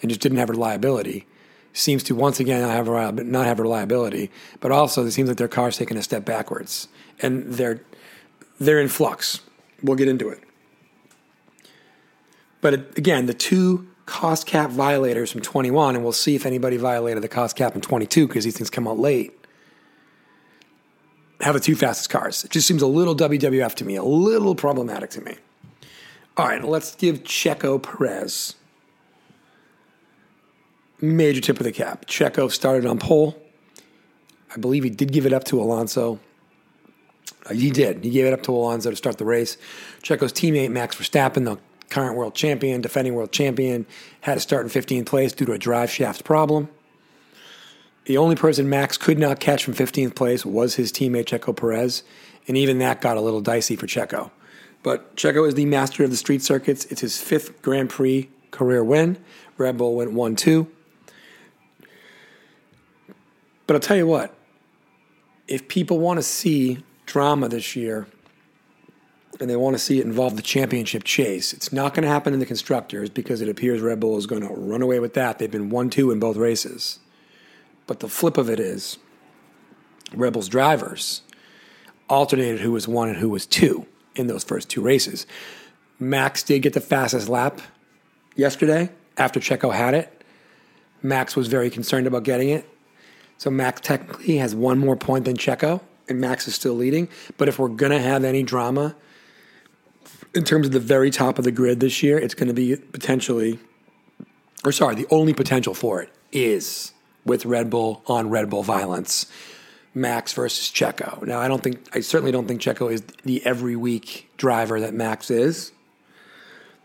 and 0.00 0.08
just 0.08 0.22
didn't 0.22 0.38
have 0.38 0.48
reliability, 0.48 1.26
seems 1.74 2.02
to 2.04 2.14
once 2.14 2.40
again 2.40 2.62
not 2.62 2.70
have, 2.70 3.26
not 3.26 3.44
have 3.44 3.60
reliability. 3.60 4.30
But 4.60 4.72
also, 4.72 5.04
it 5.04 5.10
seems 5.10 5.28
like 5.28 5.36
their 5.36 5.48
car's 5.48 5.76
taking 5.76 5.98
a 5.98 6.02
step 6.02 6.24
backwards, 6.24 6.88
and 7.20 7.44
they're 7.44 7.82
they're 8.58 8.80
in 8.80 8.88
flux. 8.88 9.40
We'll 9.82 9.96
get 9.96 10.08
into 10.08 10.30
it. 10.30 10.40
But 12.62 12.96
again, 12.96 13.26
the 13.26 13.34
two 13.34 13.86
cost 14.08 14.46
cap 14.46 14.70
violators 14.70 15.30
from 15.30 15.42
21, 15.42 15.94
and 15.94 16.02
we'll 16.02 16.12
see 16.12 16.34
if 16.34 16.46
anybody 16.46 16.78
violated 16.78 17.22
the 17.22 17.28
cost 17.28 17.54
cap 17.54 17.74
in 17.74 17.82
22 17.82 18.26
because 18.26 18.44
these 18.44 18.56
things 18.56 18.70
come 18.70 18.88
out 18.88 18.98
late. 18.98 19.32
Have 21.40 21.54
the 21.54 21.60
two 21.60 21.76
fastest 21.76 22.10
cars. 22.10 22.42
It 22.42 22.50
just 22.50 22.66
seems 22.66 22.82
a 22.82 22.86
little 22.86 23.14
WWF 23.14 23.74
to 23.74 23.84
me, 23.84 23.96
a 23.96 24.02
little 24.02 24.54
problematic 24.54 25.10
to 25.10 25.20
me. 25.20 25.36
All 26.36 26.48
right, 26.48 26.64
let's 26.64 26.94
give 26.94 27.22
Checo 27.22 27.80
Perez 27.80 28.54
major 31.00 31.40
tip 31.40 31.60
of 31.60 31.64
the 31.64 31.70
cap. 31.70 32.06
Checo 32.06 32.50
started 32.50 32.86
on 32.86 32.98
pole. 32.98 33.40
I 34.54 34.58
believe 34.58 34.84
he 34.84 34.90
did 34.90 35.12
give 35.12 35.26
it 35.26 35.32
up 35.32 35.44
to 35.44 35.60
Alonso. 35.60 36.18
Uh, 37.46 37.54
he 37.54 37.70
did. 37.70 38.02
He 38.02 38.10
gave 38.10 38.24
it 38.24 38.32
up 38.32 38.42
to 38.44 38.52
Alonso 38.52 38.90
to 38.90 38.96
start 38.96 39.18
the 39.18 39.24
race. 39.24 39.58
Checo's 40.02 40.32
teammate 40.32 40.70
Max 40.70 40.96
Verstappen, 40.96 41.44
the 41.44 41.58
current 41.90 42.16
world 42.16 42.34
champion, 42.34 42.80
defending 42.80 43.14
world 43.14 43.32
champion, 43.32 43.86
had 44.20 44.34
to 44.34 44.40
start 44.40 44.64
in 44.64 44.70
15th 44.70 45.06
place 45.06 45.32
due 45.32 45.46
to 45.46 45.52
a 45.52 45.58
drive 45.58 45.90
shaft 45.90 46.24
problem. 46.24 46.68
The 48.04 48.16
only 48.16 48.36
person 48.36 48.68
Max 48.70 48.96
could 48.96 49.18
not 49.18 49.40
catch 49.40 49.64
from 49.64 49.74
15th 49.74 50.14
place 50.14 50.44
was 50.46 50.76
his 50.76 50.90
teammate 50.92 51.26
Checo 51.26 51.54
Perez, 51.54 52.02
and 52.46 52.56
even 52.56 52.78
that 52.78 53.00
got 53.00 53.16
a 53.16 53.20
little 53.20 53.40
dicey 53.40 53.76
for 53.76 53.86
Checo. 53.86 54.30
But 54.82 55.14
Checo 55.16 55.46
is 55.46 55.54
the 55.54 55.66
master 55.66 56.04
of 56.04 56.10
the 56.10 56.16
street 56.16 56.42
circuits. 56.42 56.86
It's 56.86 57.00
his 57.00 57.20
fifth 57.20 57.60
Grand 57.62 57.90
Prix 57.90 58.30
career 58.50 58.82
win. 58.82 59.18
Red 59.58 59.76
Bull 59.76 59.94
went 59.96 60.12
1 60.12 60.36
2. 60.36 60.66
But 63.66 63.74
I'll 63.74 63.80
tell 63.80 63.96
you 63.96 64.06
what, 64.06 64.34
if 65.46 65.68
people 65.68 65.98
want 65.98 66.18
to 66.18 66.22
see 66.22 66.82
drama 67.04 67.48
this 67.48 67.76
year 67.76 68.06
and 69.40 69.48
they 69.48 69.56
want 69.56 69.74
to 69.74 69.78
see 69.78 69.98
it 69.98 70.06
involve 70.06 70.36
the 70.36 70.42
championship 70.42 71.04
chase, 71.04 71.52
it's 71.52 71.72
not 71.72 71.94
going 71.94 72.02
to 72.02 72.08
happen 72.08 72.32
in 72.32 72.40
the 72.40 72.46
constructors 72.46 73.10
because 73.10 73.40
it 73.40 73.48
appears 73.48 73.80
Red 73.80 74.00
Bull 74.00 74.16
is 74.16 74.26
going 74.26 74.42
to 74.42 74.52
run 74.52 74.82
away 74.82 75.00
with 75.00 75.14
that. 75.14 75.38
They've 75.38 75.50
been 75.50 75.70
1 75.70 75.90
2 75.90 76.10
in 76.10 76.18
both 76.18 76.36
races. 76.36 76.98
But 77.86 78.00
the 78.00 78.08
flip 78.08 78.36
of 78.36 78.50
it 78.50 78.60
is 78.60 78.98
Red 80.14 80.32
Bull's 80.32 80.48
drivers 80.48 81.22
alternated 82.08 82.60
who 82.60 82.72
was 82.72 82.88
one 82.88 83.08
and 83.08 83.18
who 83.18 83.28
was 83.28 83.46
two 83.46 83.86
in 84.14 84.26
those 84.26 84.44
first 84.44 84.68
two 84.68 84.80
races. 84.80 85.26
Max 85.98 86.42
did 86.42 86.60
get 86.60 86.72
the 86.72 86.80
fastest 86.80 87.28
lap 87.28 87.60
yesterday 88.34 88.90
after 89.16 89.40
Checo 89.40 89.72
had 89.74 89.94
it. 89.94 90.24
Max 91.02 91.36
was 91.36 91.48
very 91.48 91.70
concerned 91.70 92.06
about 92.06 92.24
getting 92.24 92.48
it. 92.48 92.68
So 93.36 93.50
Max 93.50 93.80
technically 93.80 94.36
has 94.38 94.54
one 94.54 94.78
more 94.78 94.96
point 94.96 95.24
than 95.24 95.36
Checo, 95.36 95.80
and 96.08 96.20
Max 96.20 96.48
is 96.48 96.54
still 96.54 96.74
leading. 96.74 97.08
But 97.36 97.48
if 97.48 97.58
we're 97.58 97.68
going 97.68 97.92
to 97.92 98.00
have 98.00 98.24
any 98.24 98.42
drama 98.42 98.96
in 100.34 100.44
terms 100.44 100.66
of 100.66 100.72
the 100.72 100.80
very 100.80 101.10
top 101.10 101.38
of 101.38 101.44
the 101.44 101.52
grid 101.52 101.80
this 101.80 102.02
year, 102.02 102.18
it's 102.18 102.34
going 102.34 102.48
to 102.48 102.54
be 102.54 102.76
potentially, 102.76 103.58
or 104.64 104.72
sorry, 104.72 104.94
the 104.94 105.06
only 105.10 105.34
potential 105.34 105.74
for 105.74 106.02
it 106.02 106.10
is 106.32 106.92
with 107.24 107.44
Red 107.44 107.70
Bull 107.70 108.02
on 108.06 108.30
Red 108.30 108.50
Bull 108.50 108.62
violence. 108.62 109.26
Max 109.94 110.32
versus 110.32 110.68
Checo. 110.68 111.26
Now, 111.26 111.40
I 111.40 111.48
don't 111.48 111.62
think, 111.62 111.88
I 111.94 112.00
certainly 112.00 112.30
don't 112.30 112.46
think 112.46 112.60
Checo 112.60 112.92
is 112.92 113.02
the 113.24 113.44
every 113.44 113.74
week 113.74 114.30
driver 114.36 114.78
that 114.80 114.94
Max 114.94 115.30
is, 115.30 115.72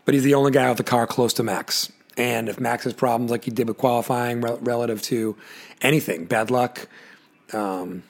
but 0.04 0.14
he's 0.14 0.24
the 0.24 0.34
only 0.34 0.50
guy 0.50 0.68
with 0.68 0.78
the 0.78 0.84
car 0.84 1.06
close 1.06 1.32
to 1.34 1.42
Max. 1.42 1.92
And 2.16 2.48
if 2.48 2.58
Max 2.58 2.84
has 2.84 2.92
problems 2.92 3.30
like 3.30 3.44
he 3.44 3.50
did 3.50 3.68
with 3.68 3.76
qualifying 3.76 4.40
rel- 4.40 4.58
relative 4.58 5.02
to 5.02 5.36
anything, 5.80 6.24
bad 6.24 6.50
luck, 6.50 6.88
um, 7.52 8.02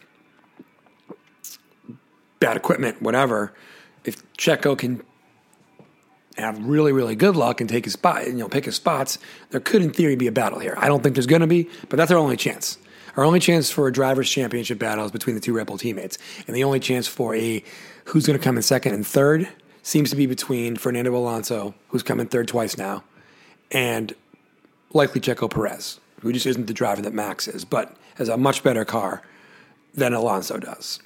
bad 2.38 2.56
equipment, 2.56 3.02
whatever, 3.02 3.52
if 4.04 4.22
Checo 4.34 4.76
can 4.76 5.02
have 6.36 6.64
really, 6.64 6.92
really 6.92 7.14
good 7.14 7.36
luck 7.36 7.60
and 7.60 7.70
take 7.70 7.84
his 7.84 7.92
spot, 7.94 8.26
you 8.26 8.34
know, 8.34 8.48
pick 8.48 8.64
his 8.64 8.76
spots, 8.76 9.18
there 9.50 9.60
could, 9.60 9.82
in 9.82 9.90
theory, 9.90 10.16
be 10.16 10.26
a 10.26 10.32
battle 10.32 10.58
here. 10.58 10.74
I 10.78 10.88
don't 10.88 11.02
think 11.02 11.14
there's 11.14 11.26
going 11.26 11.42
to 11.42 11.46
be, 11.46 11.68
but 11.88 11.96
that's 11.96 12.10
our 12.10 12.18
only 12.18 12.36
chance. 12.36 12.78
Our 13.16 13.24
only 13.24 13.38
chance 13.38 13.70
for 13.70 13.86
a 13.86 13.92
drivers' 13.92 14.28
championship 14.28 14.78
battle 14.78 15.04
is 15.04 15.12
between 15.12 15.36
the 15.36 15.40
two 15.40 15.52
Red 15.52 15.68
Bull 15.68 15.78
teammates, 15.78 16.18
and 16.46 16.56
the 16.56 16.64
only 16.64 16.80
chance 16.80 17.06
for 17.06 17.34
a 17.34 17.62
who's 18.06 18.26
going 18.26 18.38
to 18.38 18.42
come 18.42 18.56
in 18.56 18.62
second 18.62 18.94
and 18.94 19.06
third 19.06 19.48
seems 19.82 20.10
to 20.10 20.16
be 20.16 20.26
between 20.26 20.76
Fernando 20.76 21.14
Alonso, 21.16 21.74
who's 21.88 22.02
come 22.02 22.18
in 22.18 22.26
third 22.26 22.48
twice 22.48 22.76
now, 22.76 23.04
and 23.70 24.14
likely 24.92 25.20
Checo 25.20 25.48
Perez, 25.48 26.00
who 26.20 26.32
just 26.32 26.46
isn't 26.46 26.66
the 26.66 26.74
driver 26.74 27.02
that 27.02 27.12
Max 27.12 27.46
is, 27.46 27.64
but 27.64 27.96
has 28.16 28.28
a 28.28 28.36
much 28.36 28.62
better 28.62 28.84
car 28.84 29.22
than 29.94 30.12
Alonso 30.12 30.58
does. 30.58 31.00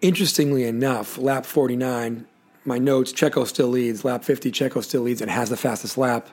Interestingly 0.00 0.64
enough, 0.64 1.18
lap 1.18 1.44
49, 1.44 2.26
my 2.64 2.78
notes, 2.78 3.12
Checo 3.12 3.46
still 3.46 3.68
leads. 3.68 4.04
Lap 4.04 4.24
50, 4.24 4.50
Checo 4.52 4.82
still 4.82 5.02
leads 5.02 5.20
and 5.20 5.30
has 5.30 5.48
the 5.48 5.56
fastest 5.56 5.96
lap. 5.96 6.28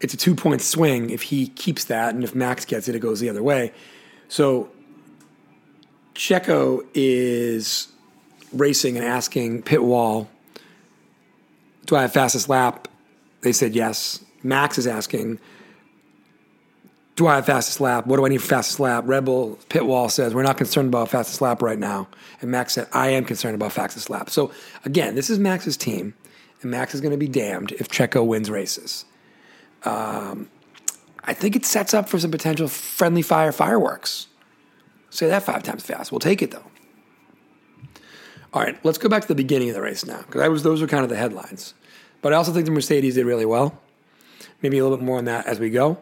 It's 0.00 0.14
a 0.14 0.16
two 0.16 0.34
point 0.34 0.62
swing 0.62 1.10
if 1.10 1.22
he 1.22 1.48
keeps 1.48 1.84
that, 1.84 2.14
and 2.14 2.24
if 2.24 2.34
Max 2.34 2.64
gets 2.64 2.88
it, 2.88 2.94
it 2.94 3.00
goes 3.00 3.20
the 3.20 3.28
other 3.28 3.42
way. 3.42 3.72
So 4.28 4.70
Checo 6.14 6.86
is 6.94 7.88
racing 8.52 8.96
and 8.96 9.04
asking 9.04 9.62
pit 9.62 9.82
wall, 9.82 10.28
Do 11.86 11.96
I 11.96 12.02
have 12.02 12.12
fastest 12.12 12.48
lap? 12.48 12.88
They 13.42 13.52
said 13.52 13.74
yes. 13.74 14.22
Max 14.42 14.78
is 14.78 14.86
asking, 14.86 15.38
Do 17.20 17.26
I 17.26 17.34
have 17.34 17.44
fastest 17.44 17.82
lap? 17.82 18.06
What 18.06 18.16
do 18.16 18.24
I 18.24 18.30
need 18.30 18.40
for 18.40 18.48
fastest 18.48 18.80
lap? 18.80 19.04
Red 19.06 19.26
Bull 19.26 19.58
pit 19.68 19.84
wall 19.84 20.08
says, 20.08 20.34
We're 20.34 20.42
not 20.42 20.56
concerned 20.56 20.88
about 20.88 21.10
fastest 21.10 21.42
lap 21.42 21.60
right 21.60 21.78
now. 21.78 22.08
And 22.40 22.50
Max 22.50 22.72
said, 22.72 22.88
I 22.94 23.10
am 23.10 23.26
concerned 23.26 23.54
about 23.54 23.72
fastest 23.72 24.08
lap. 24.08 24.30
So 24.30 24.52
again, 24.86 25.16
this 25.16 25.28
is 25.28 25.38
Max's 25.38 25.76
team, 25.76 26.14
and 26.62 26.70
Max 26.70 26.94
is 26.94 27.02
going 27.02 27.10
to 27.10 27.18
be 27.18 27.28
damned 27.28 27.72
if 27.72 27.90
Checo 27.90 28.26
wins 28.26 28.48
races. 28.48 29.04
Um, 29.84 30.48
I 31.22 31.34
think 31.34 31.56
it 31.56 31.66
sets 31.66 31.92
up 31.92 32.08
for 32.08 32.18
some 32.18 32.30
potential 32.30 32.68
friendly 32.68 33.20
fire 33.20 33.52
fireworks. 33.52 34.26
Say 35.10 35.28
that 35.28 35.42
five 35.42 35.62
times 35.62 35.84
fast. 35.84 36.10
We'll 36.10 36.20
take 36.20 36.40
it 36.40 36.52
though. 36.52 36.70
All 38.54 38.62
right, 38.62 38.82
let's 38.82 38.96
go 38.96 39.10
back 39.10 39.20
to 39.20 39.28
the 39.28 39.34
beginning 39.34 39.68
of 39.68 39.74
the 39.74 39.82
race 39.82 40.06
now, 40.06 40.22
because 40.22 40.62
those 40.62 40.80
were 40.80 40.86
kind 40.86 41.04
of 41.04 41.10
the 41.10 41.16
headlines. 41.16 41.74
But 42.22 42.32
I 42.32 42.36
also 42.36 42.54
think 42.54 42.64
the 42.64 42.72
Mercedes 42.72 43.16
did 43.16 43.26
really 43.26 43.44
well. 43.44 43.78
Maybe 44.62 44.78
a 44.78 44.82
little 44.82 44.96
bit 44.96 45.04
more 45.04 45.18
on 45.18 45.26
that 45.26 45.44
as 45.44 45.60
we 45.60 45.68
go. 45.68 45.98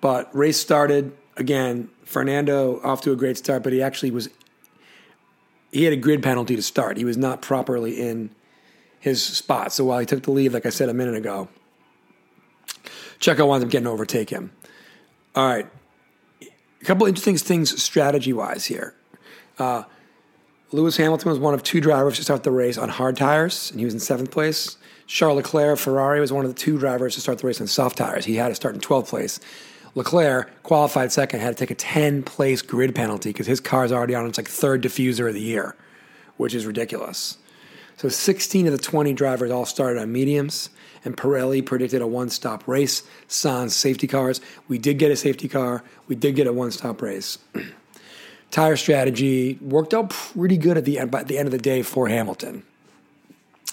But 0.00 0.34
race 0.34 0.58
started 0.58 1.16
again. 1.36 1.90
Fernando 2.04 2.80
off 2.82 3.02
to 3.02 3.12
a 3.12 3.16
great 3.16 3.36
start, 3.36 3.62
but 3.62 3.72
he 3.72 3.82
actually 3.82 4.10
was. 4.10 4.28
He 5.70 5.84
had 5.84 5.92
a 5.92 5.96
grid 5.96 6.22
penalty 6.22 6.56
to 6.56 6.62
start. 6.62 6.96
He 6.96 7.04
was 7.04 7.18
not 7.18 7.42
properly 7.42 8.00
in 8.00 8.30
his 9.00 9.22
spot. 9.22 9.72
So 9.72 9.84
while 9.84 9.98
he 9.98 10.06
took 10.06 10.22
the 10.22 10.30
lead, 10.30 10.52
like 10.52 10.64
I 10.64 10.70
said 10.70 10.88
a 10.88 10.94
minute 10.94 11.14
ago, 11.14 11.48
Checo 13.20 13.46
winds 13.46 13.64
up 13.64 13.70
getting 13.70 13.84
to 13.84 13.90
overtake 13.90 14.30
him. 14.30 14.52
All 15.34 15.46
right. 15.46 15.66
A 16.40 16.84
couple 16.84 17.06
interesting 17.06 17.36
things 17.36 17.82
strategy 17.82 18.32
wise 18.32 18.64
here. 18.66 18.94
Uh, 19.58 19.82
Lewis 20.70 20.96
Hamilton 20.96 21.30
was 21.30 21.38
one 21.38 21.54
of 21.54 21.62
two 21.62 21.80
drivers 21.80 22.16
to 22.16 22.22
start 22.22 22.42
the 22.42 22.50
race 22.50 22.78
on 22.78 22.88
hard 22.88 23.16
tires, 23.16 23.70
and 23.70 23.80
he 23.80 23.84
was 23.84 23.94
in 23.94 24.00
seventh 24.00 24.30
place. 24.30 24.76
Charles 25.06 25.36
Leclerc, 25.36 25.78
Ferrari, 25.78 26.20
was 26.20 26.32
one 26.32 26.44
of 26.44 26.54
the 26.54 26.60
two 26.60 26.78
drivers 26.78 27.14
to 27.14 27.20
start 27.20 27.38
the 27.38 27.46
race 27.46 27.60
on 27.60 27.66
soft 27.66 27.96
tires. 27.96 28.26
He 28.26 28.36
had 28.36 28.48
to 28.48 28.54
start 28.54 28.74
in 28.74 28.80
12th 28.80 29.08
place. 29.08 29.40
Leclerc, 29.98 30.62
qualified 30.62 31.10
second, 31.10 31.40
had 31.40 31.56
to 31.56 31.60
take 31.60 31.72
a 31.72 31.74
10 31.74 32.22
place 32.22 32.62
grid 32.62 32.94
penalty 32.94 33.30
because 33.30 33.48
his 33.48 33.58
car's 33.58 33.90
already 33.90 34.14
on 34.14 34.26
its 34.26 34.38
like 34.38 34.46
third 34.46 34.80
diffuser 34.80 35.26
of 35.26 35.34
the 35.34 35.40
year, 35.40 35.74
which 36.36 36.54
is 36.54 36.66
ridiculous. 36.66 37.36
So 37.96 38.08
16 38.08 38.68
of 38.68 38.72
the 38.72 38.78
20 38.78 39.12
drivers 39.12 39.50
all 39.50 39.66
started 39.66 40.00
on 40.00 40.12
mediums, 40.12 40.70
and 41.04 41.16
Pirelli 41.16 41.66
predicted 41.66 42.00
a 42.00 42.06
one 42.06 42.30
stop 42.30 42.68
race. 42.68 43.02
Sans 43.26 43.74
safety 43.74 44.06
cars. 44.06 44.40
We 44.68 44.78
did 44.78 45.00
get 45.00 45.10
a 45.10 45.16
safety 45.16 45.48
car, 45.48 45.82
we 46.06 46.14
did 46.14 46.36
get 46.36 46.46
a 46.46 46.52
one 46.52 46.70
stop 46.70 47.02
race. 47.02 47.38
Tire 48.52 48.76
strategy 48.76 49.58
worked 49.60 49.92
out 49.92 50.10
pretty 50.10 50.58
good 50.58 50.78
at 50.78 50.84
the 50.84 51.00
end, 51.00 51.10
by 51.10 51.24
the 51.24 51.36
end 51.36 51.48
of 51.48 51.52
the 51.52 51.58
day 51.58 51.82
for 51.82 52.06
Hamilton. 52.06 52.62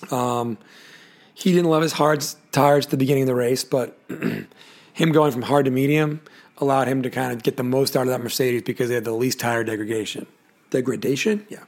Um, 0.09 0.57
he 1.35 1.51
didn't 1.51 1.69
love 1.69 1.83
his 1.83 1.93
hard 1.93 2.25
tires 2.51 2.85
at 2.85 2.91
the 2.91 2.97
beginning 2.97 3.23
of 3.23 3.27
the 3.27 3.35
race, 3.35 3.63
but 3.63 3.97
him 4.95 5.11
going 5.11 5.31
from 5.33 5.41
hard 5.41 5.65
to 5.65 5.71
medium 5.71 6.21
allowed 6.57 6.87
him 6.87 7.03
to 7.03 7.09
kind 7.09 7.33
of 7.33 7.43
get 7.43 7.57
the 7.57 7.63
most 7.63 7.97
out 7.97 8.03
of 8.03 8.07
that 8.07 8.21
Mercedes 8.21 8.61
because 8.61 8.87
they 8.87 8.95
had 8.95 9.03
the 9.03 9.11
least 9.11 9.41
tire 9.41 9.63
degradation. 9.63 10.25
Degradation? 10.69 11.45
Yeah. 11.49 11.63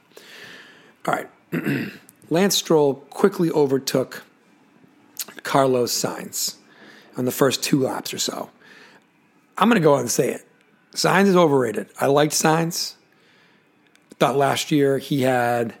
All 1.06 1.14
right. 1.14 1.28
Lance 2.30 2.56
Stroll 2.56 2.94
quickly 2.94 3.50
overtook 3.50 4.24
Carlos 5.42 5.92
Sainz 5.92 6.56
on 7.18 7.26
the 7.26 7.30
first 7.30 7.62
two 7.62 7.80
laps 7.80 8.14
or 8.14 8.18
so. 8.18 8.48
I'm 9.58 9.68
going 9.68 9.80
to 9.80 9.84
go 9.84 9.94
out 9.94 10.00
and 10.00 10.10
say 10.10 10.30
it. 10.30 10.46
Sainz 10.94 11.26
is 11.26 11.36
overrated. 11.36 11.88
I 12.00 12.06
liked 12.06 12.32
Sainz. 12.32 12.94
Thought 14.18 14.36
last 14.36 14.72
year 14.72 14.96
he 14.96 15.22
had 15.22 15.74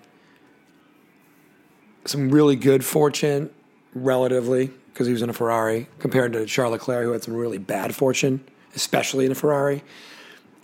some 2.04 2.28
really 2.28 2.56
good 2.56 2.84
fortune, 2.84 3.48
relatively, 3.94 4.70
because 4.98 5.06
he 5.06 5.12
was 5.12 5.22
in 5.22 5.30
a 5.30 5.32
Ferrari, 5.32 5.86
compared 6.00 6.32
to 6.32 6.44
Charles 6.44 6.72
Leclerc, 6.72 7.04
who 7.04 7.12
had 7.12 7.22
some 7.22 7.32
really 7.32 7.56
bad 7.56 7.94
fortune, 7.94 8.44
especially 8.74 9.24
in 9.26 9.30
a 9.30 9.34
Ferrari. 9.36 9.84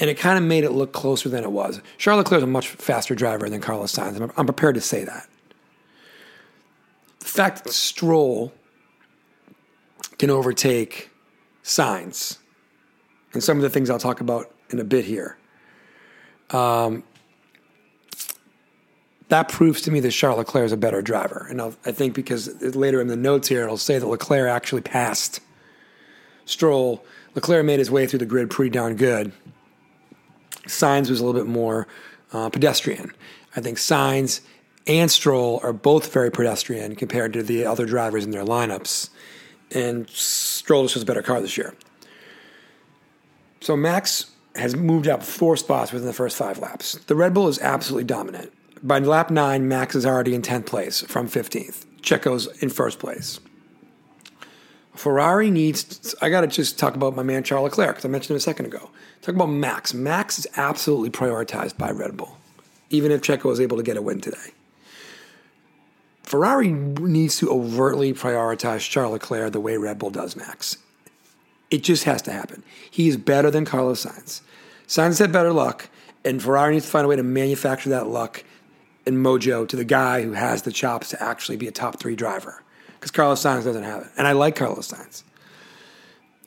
And 0.01 0.11
it 0.11 0.15
kind 0.15 0.37
of 0.37 0.43
made 0.43 0.65
it 0.65 0.73
look 0.73 0.93
closer 0.93 1.29
than 1.29 1.45
it 1.45 1.53
was. 1.53 1.81
Charles 1.99 2.19
Leclerc 2.19 2.39
is 2.39 2.43
a 2.43 2.49
much 2.49 2.67
faster 2.67 3.15
driver 3.15 3.49
than 3.49 3.61
Carlos 3.61 3.95
Sainz. 3.95 4.21
I'm, 4.21 4.33
I'm 4.37 4.45
prepared 4.45 4.75
to 4.75 4.81
say 4.81 5.05
that. 5.05 5.29
The 7.21 7.27
fact 7.27 7.63
that 7.63 7.73
Stroll 7.73 8.53
can 10.19 10.31
overtake 10.31 11.11
Sainz, 11.63 12.39
and 13.35 13.41
some 13.41 13.57
of 13.57 13.63
the 13.63 13.71
things 13.71 13.89
I'll 13.89 14.01
talk 14.01 14.21
about 14.21 14.53
in 14.71 14.81
a 14.81 14.85
bit 14.85 15.05
here. 15.05 15.39
Um, 16.51 17.05
that 19.35 19.49
proves 19.49 19.81
to 19.81 19.91
me 19.91 19.99
that 19.99 20.13
Charles 20.13 20.39
Leclerc 20.39 20.67
is 20.67 20.71
a 20.71 20.77
better 20.77 21.03
driver. 21.03 21.49
And 21.51 21.61
I'll, 21.61 21.75
I 21.85 21.91
think 21.91 22.15
because 22.15 22.63
later 22.77 23.01
in 23.01 23.09
the 23.09 23.17
notes 23.17 23.49
here, 23.49 23.65
it'll 23.65 23.77
say 23.77 23.99
that 23.99 24.07
Leclerc 24.07 24.49
actually 24.49 24.83
passed 24.83 25.41
Stroll. 26.45 27.05
Leclerc 27.35 27.67
made 27.67 27.81
his 27.81 27.91
way 27.91 28.07
through 28.07 28.21
the 28.21 28.27
grid 28.27 28.49
pretty 28.49 28.71
darn 28.71 28.95
good. 28.95 29.33
Sainz 30.69 31.11
was 31.11 31.19
a 31.19 31.25
little 31.25 31.41
bit 31.41 31.51
more 31.51 31.89
uh, 32.33 32.49
pedestrian. 32.49 33.11
I 33.57 33.61
think 33.61 33.79
Sainz 33.79 34.41
and 34.87 35.11
Stroll 35.11 35.59
are 35.65 35.73
both 35.73 36.13
very 36.13 36.31
pedestrian 36.31 36.95
compared 36.95 37.33
to 37.33 37.43
the 37.43 37.67
other 37.67 37.87
drivers 37.87 38.25
in 38.25 38.31
their 38.31 38.45
lineups. 38.45 39.09
And 39.73 40.09
Stroll 40.11 40.85
just 40.85 40.95
has 40.95 41.03
a 41.03 41.07
better 41.07 41.23
car 41.23 41.41
this 41.41 41.57
year. 41.57 41.75
So 43.61 43.77
Max 43.77 44.31
has 44.55 44.77
moved 44.77 45.09
up 45.09 45.25
four 45.25 45.57
spots 45.57 45.91
within 45.91 46.07
the 46.07 46.13
first 46.13 46.37
five 46.37 46.61
laps. 46.61 46.93
The 47.09 47.17
Red 47.17 47.35
Bull 47.35 47.49
is 47.49 47.59
absolutely 47.59 48.05
dominant. 48.05 48.53
By 48.85 48.99
lap 48.99 49.31
nine, 49.31 49.67
Max 49.67 49.95
is 49.95 50.05
already 50.05 50.35
in 50.35 50.43
10th 50.43 50.67
place 50.67 51.01
from 51.01 51.27
15th. 51.27 51.87
Checo's 52.03 52.47
in 52.63 52.69
first 52.69 52.99
place. 52.99 53.41
Ferrari 54.95 55.51
needs, 55.51 56.15
I 56.21 56.29
got 56.29 56.43
to 56.43 56.47
just 56.47 56.79
talk 56.79 56.95
about 56.95 57.17
my 57.17 57.23
man 57.23 57.43
Charles 57.43 57.65
Leclerc, 57.65 57.97
because 57.97 58.05
I 58.05 58.09
mentioned 58.09 58.33
him 58.33 58.37
a 58.37 58.41
second 58.41 58.67
ago. 58.67 58.91
Talk 59.23 59.35
about 59.37 59.47
Max. 59.47 59.95
Max 59.95 60.39
is 60.39 60.47
absolutely 60.59 61.09
prioritized 61.09 61.79
by 61.79 61.93
Red 61.93 62.19
Bull, 62.19 62.37
even 62.91 63.11
if 63.11 63.23
Checo 63.23 63.45
was 63.45 63.59
able 63.59 63.79
to 63.79 63.83
get 63.83 63.97
a 63.97 64.03
win 64.03 64.21
today. 64.21 64.53
Ferrari 66.23 66.69
needs 66.69 67.39
to 67.39 67.51
overtly 67.51 68.13
prioritize 68.13 68.89
Charles 68.89 69.15
Leclerc 69.15 69.53
the 69.53 69.61
way 69.61 69.79
Red 69.79 69.99
Bull 69.99 70.11
does 70.11 70.37
Max. 70.37 70.77
It 71.71 71.83
just 71.83 72.05
has 72.05 72.21
to 72.23 72.33
happen. 72.33 72.63
He 72.91 73.09
is 73.09 73.17
better 73.17 73.51
than 73.51 73.65
Carlos 73.65 74.05
Sainz. 74.05 74.43
Sainz 74.87 75.19
had 75.19 75.33
better 75.33 75.55
luck, 75.55 75.89
and 76.23 76.43
Ferrari 76.43 76.75
needs 76.75 76.85
to 76.85 76.91
find 76.91 77.07
a 77.07 77.09
way 77.09 77.17
to 77.17 77.23
manufacture 77.23 77.89
that 77.89 78.09
luck 78.09 78.45
and 79.07 79.17
mojo 79.19 79.69
to 79.69 79.77
the 79.77 79.85
guy 79.85 80.23
who 80.23 80.33
has 80.33 80.63
the 80.63 80.73
chops 80.73 81.11
to 81.11 81.23
actually 81.23 81.57
be 81.57 81.69
a 81.69 81.73
top 81.73 82.01
three 82.01 82.17
driver. 82.17 82.63
Because 82.95 83.11
Carlos 83.11 83.43
Sainz 83.43 83.65
doesn't 83.65 83.83
have 83.83 84.03
it. 84.03 84.09
And 84.17 84.27
I 84.27 84.33
like 84.33 84.57
Carlos 84.57 84.91
Sainz. 84.91 85.25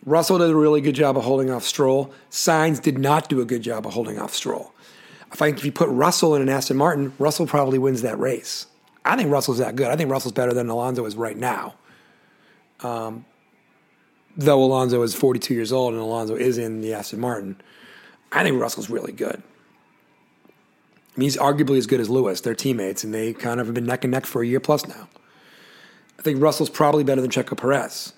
Russell 0.05 0.37
did 0.37 0.49
a 0.49 0.55
really 0.55 0.81
good 0.81 0.95
job 0.95 1.17
of 1.17 1.23
holding 1.23 1.51
off 1.51 1.63
Stroll. 1.63 2.13
Sainz 2.31 2.81
did 2.81 2.97
not 2.97 3.29
do 3.29 3.41
a 3.41 3.45
good 3.45 3.61
job 3.61 3.85
of 3.85 3.93
holding 3.93 4.17
off 4.17 4.33
Stroll. 4.33 4.73
I 5.31 5.35
think 5.35 5.57
if 5.57 5.65
you 5.65 5.71
put 5.71 5.89
Russell 5.89 6.35
in 6.35 6.41
an 6.41 6.49
Aston 6.49 6.77
Martin, 6.77 7.13
Russell 7.19 7.45
probably 7.45 7.77
wins 7.77 8.01
that 8.01 8.17
race. 8.17 8.67
I 9.03 9.15
think 9.15 9.31
Russell's 9.31 9.57
that 9.57 9.75
good. 9.75 9.87
I 9.87 9.95
think 9.95 10.09
Russell's 10.09 10.33
better 10.33 10.53
than 10.53 10.69
Alonso 10.69 11.05
is 11.05 11.15
right 11.15 11.37
now. 11.37 11.75
Um, 12.81 13.25
though 14.35 14.63
Alonso 14.63 15.01
is 15.01 15.15
42 15.15 15.53
years 15.53 15.71
old 15.71 15.93
and 15.93 16.01
Alonso 16.01 16.35
is 16.35 16.57
in 16.57 16.81
the 16.81 16.93
Aston 16.93 17.19
Martin, 17.19 17.59
I 18.31 18.43
think 18.43 18.59
Russell's 18.61 18.89
really 18.89 19.11
good. 19.11 19.41
I 21.17 21.19
mean, 21.19 21.25
he's 21.25 21.37
arguably 21.37 21.79
as 21.79 21.87
good 21.87 21.99
as 21.99 22.11
Lewis. 22.11 22.41
They're 22.41 22.53
teammates, 22.53 23.03
and 23.03 23.11
they 23.11 23.33
kind 23.33 23.59
of 23.59 23.65
have 23.65 23.73
been 23.73 23.87
neck 23.87 24.03
and 24.03 24.11
neck 24.11 24.27
for 24.27 24.43
a 24.43 24.47
year 24.47 24.59
plus 24.59 24.87
now. 24.87 25.09
I 26.19 26.21
think 26.21 26.39
Russell's 26.39 26.69
probably 26.69 27.03
better 27.03 27.21
than 27.21 27.31
Checo 27.31 27.57
Perez. 27.57 28.13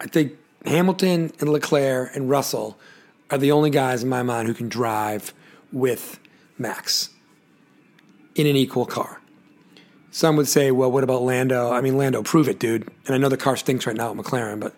I 0.00 0.06
think 0.06 0.34
Hamilton 0.64 1.32
and 1.40 1.50
Leclerc 1.50 2.14
and 2.14 2.30
Russell 2.30 2.78
are 3.30 3.38
the 3.38 3.50
only 3.50 3.70
guys 3.70 4.04
in 4.04 4.08
my 4.08 4.22
mind 4.22 4.46
who 4.46 4.54
can 4.54 4.68
drive 4.68 5.34
with 5.72 6.20
Max 6.56 7.10
in 8.36 8.46
an 8.46 8.54
equal 8.54 8.86
car. 8.86 9.20
Some 10.12 10.36
would 10.36 10.46
say, 10.46 10.70
well, 10.70 10.90
what 10.90 11.02
about 11.02 11.22
Lando? 11.22 11.72
I 11.72 11.80
mean, 11.80 11.96
Lando, 11.96 12.22
prove 12.22 12.48
it, 12.48 12.60
dude. 12.60 12.88
And 13.06 13.14
I 13.14 13.18
know 13.18 13.28
the 13.28 13.36
car 13.36 13.56
stinks 13.56 13.88
right 13.88 13.96
now 13.96 14.12
at 14.12 14.16
McLaren, 14.16 14.60
but 14.60 14.74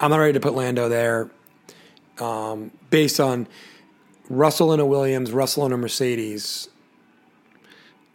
I'm 0.00 0.10
not 0.10 0.18
ready 0.18 0.32
to 0.32 0.40
put 0.40 0.54
Lando 0.54 0.88
there 0.88 1.30
um, 2.18 2.72
based 2.90 3.20
on 3.20 3.46
Russell 4.28 4.72
in 4.72 4.80
a 4.80 4.86
Williams, 4.86 5.32
Russell 5.32 5.66
in 5.66 5.72
a 5.72 5.76
Mercedes. 5.76 6.68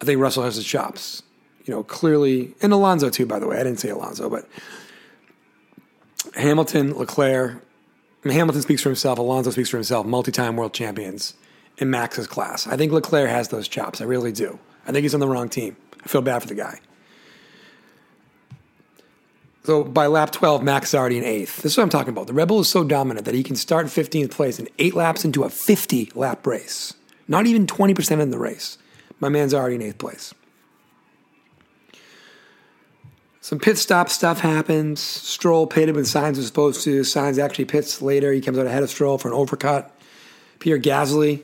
I 0.01 0.05
think 0.05 0.21
Russell 0.21 0.43
has 0.43 0.57
the 0.57 0.63
chops. 0.63 1.23
You 1.65 1.73
know, 1.73 1.83
clearly, 1.83 2.55
and 2.61 2.71
Alonso 2.71 3.09
too, 3.09 3.25
by 3.25 3.39
the 3.39 3.47
way. 3.47 3.57
I 3.57 3.63
didn't 3.63 3.79
say 3.79 3.89
Alonso, 3.89 4.29
but 4.29 4.47
Hamilton, 6.35 6.97
Leclerc. 6.97 7.63
I 8.23 8.27
mean, 8.27 8.37
Hamilton 8.37 8.61
speaks 8.61 8.81
for 8.81 8.89
himself. 8.89 9.19
Alonso 9.19 9.51
speaks 9.51 9.69
for 9.69 9.77
himself. 9.77 10.05
Multi-time 10.05 10.55
world 10.55 10.73
champions 10.73 11.33
in 11.77 11.89
Max's 11.89 12.27
class. 12.27 12.67
I 12.67 12.77
think 12.77 12.91
Leclerc 12.91 13.29
has 13.29 13.49
those 13.49 13.67
chops. 13.67 14.01
I 14.01 14.05
really 14.05 14.31
do. 14.31 14.59
I 14.87 14.91
think 14.91 15.03
he's 15.03 15.13
on 15.13 15.19
the 15.19 15.27
wrong 15.27 15.49
team. 15.49 15.75
I 16.03 16.07
feel 16.07 16.21
bad 16.21 16.41
for 16.41 16.47
the 16.47 16.55
guy. 16.55 16.79
So 19.67 19.83
by 19.83 20.07
lap 20.07 20.31
12, 20.31 20.63
Max 20.63 20.91
is 20.91 20.95
already 20.95 21.17
in 21.17 21.25
eighth. 21.25 21.57
This 21.57 21.73
is 21.73 21.77
what 21.77 21.83
I'm 21.83 21.89
talking 21.89 22.11
about. 22.11 22.27
The 22.27 22.31
Red 22.31 22.47
Bull 22.47 22.61
is 22.61 22.69
so 22.69 22.85
dominant 22.85 23.25
that 23.25 23.35
he 23.35 23.43
can 23.43 23.57
start 23.57 23.87
15th 23.87 24.31
place 24.31 24.59
and 24.59 24.69
eight 24.79 24.93
laps 24.93 25.25
into 25.25 25.43
a 25.43 25.49
50 25.49 26.13
lap 26.15 26.47
race. 26.47 26.93
Not 27.27 27.47
even 27.47 27.67
20% 27.67 28.21
in 28.21 28.31
the 28.31 28.39
race. 28.39 28.77
My 29.19 29.27
man's 29.27 29.53
already 29.53 29.75
in 29.75 29.81
eighth 29.81 29.97
place. 29.97 30.33
Some 33.41 33.59
pit 33.59 33.77
stop 33.77 34.07
stuff 34.07 34.39
happens. 34.39 35.01
Stroll 35.01 35.67
pitted 35.67 35.95
when 35.95 36.05
Sainz 36.05 36.37
was 36.37 36.47
supposed 36.47 36.85
to. 36.85 37.01
Sainz 37.01 37.37
actually 37.37 37.65
pits 37.65 38.01
later. 38.01 38.31
He 38.31 38.39
comes 38.39 38.57
out 38.57 38.67
ahead 38.67 38.83
of 38.83 38.89
Stroll 38.89 39.17
for 39.17 39.27
an 39.27 39.33
overcut. 39.33 39.91
Pierre 40.59 40.79
Gasly 40.79 41.43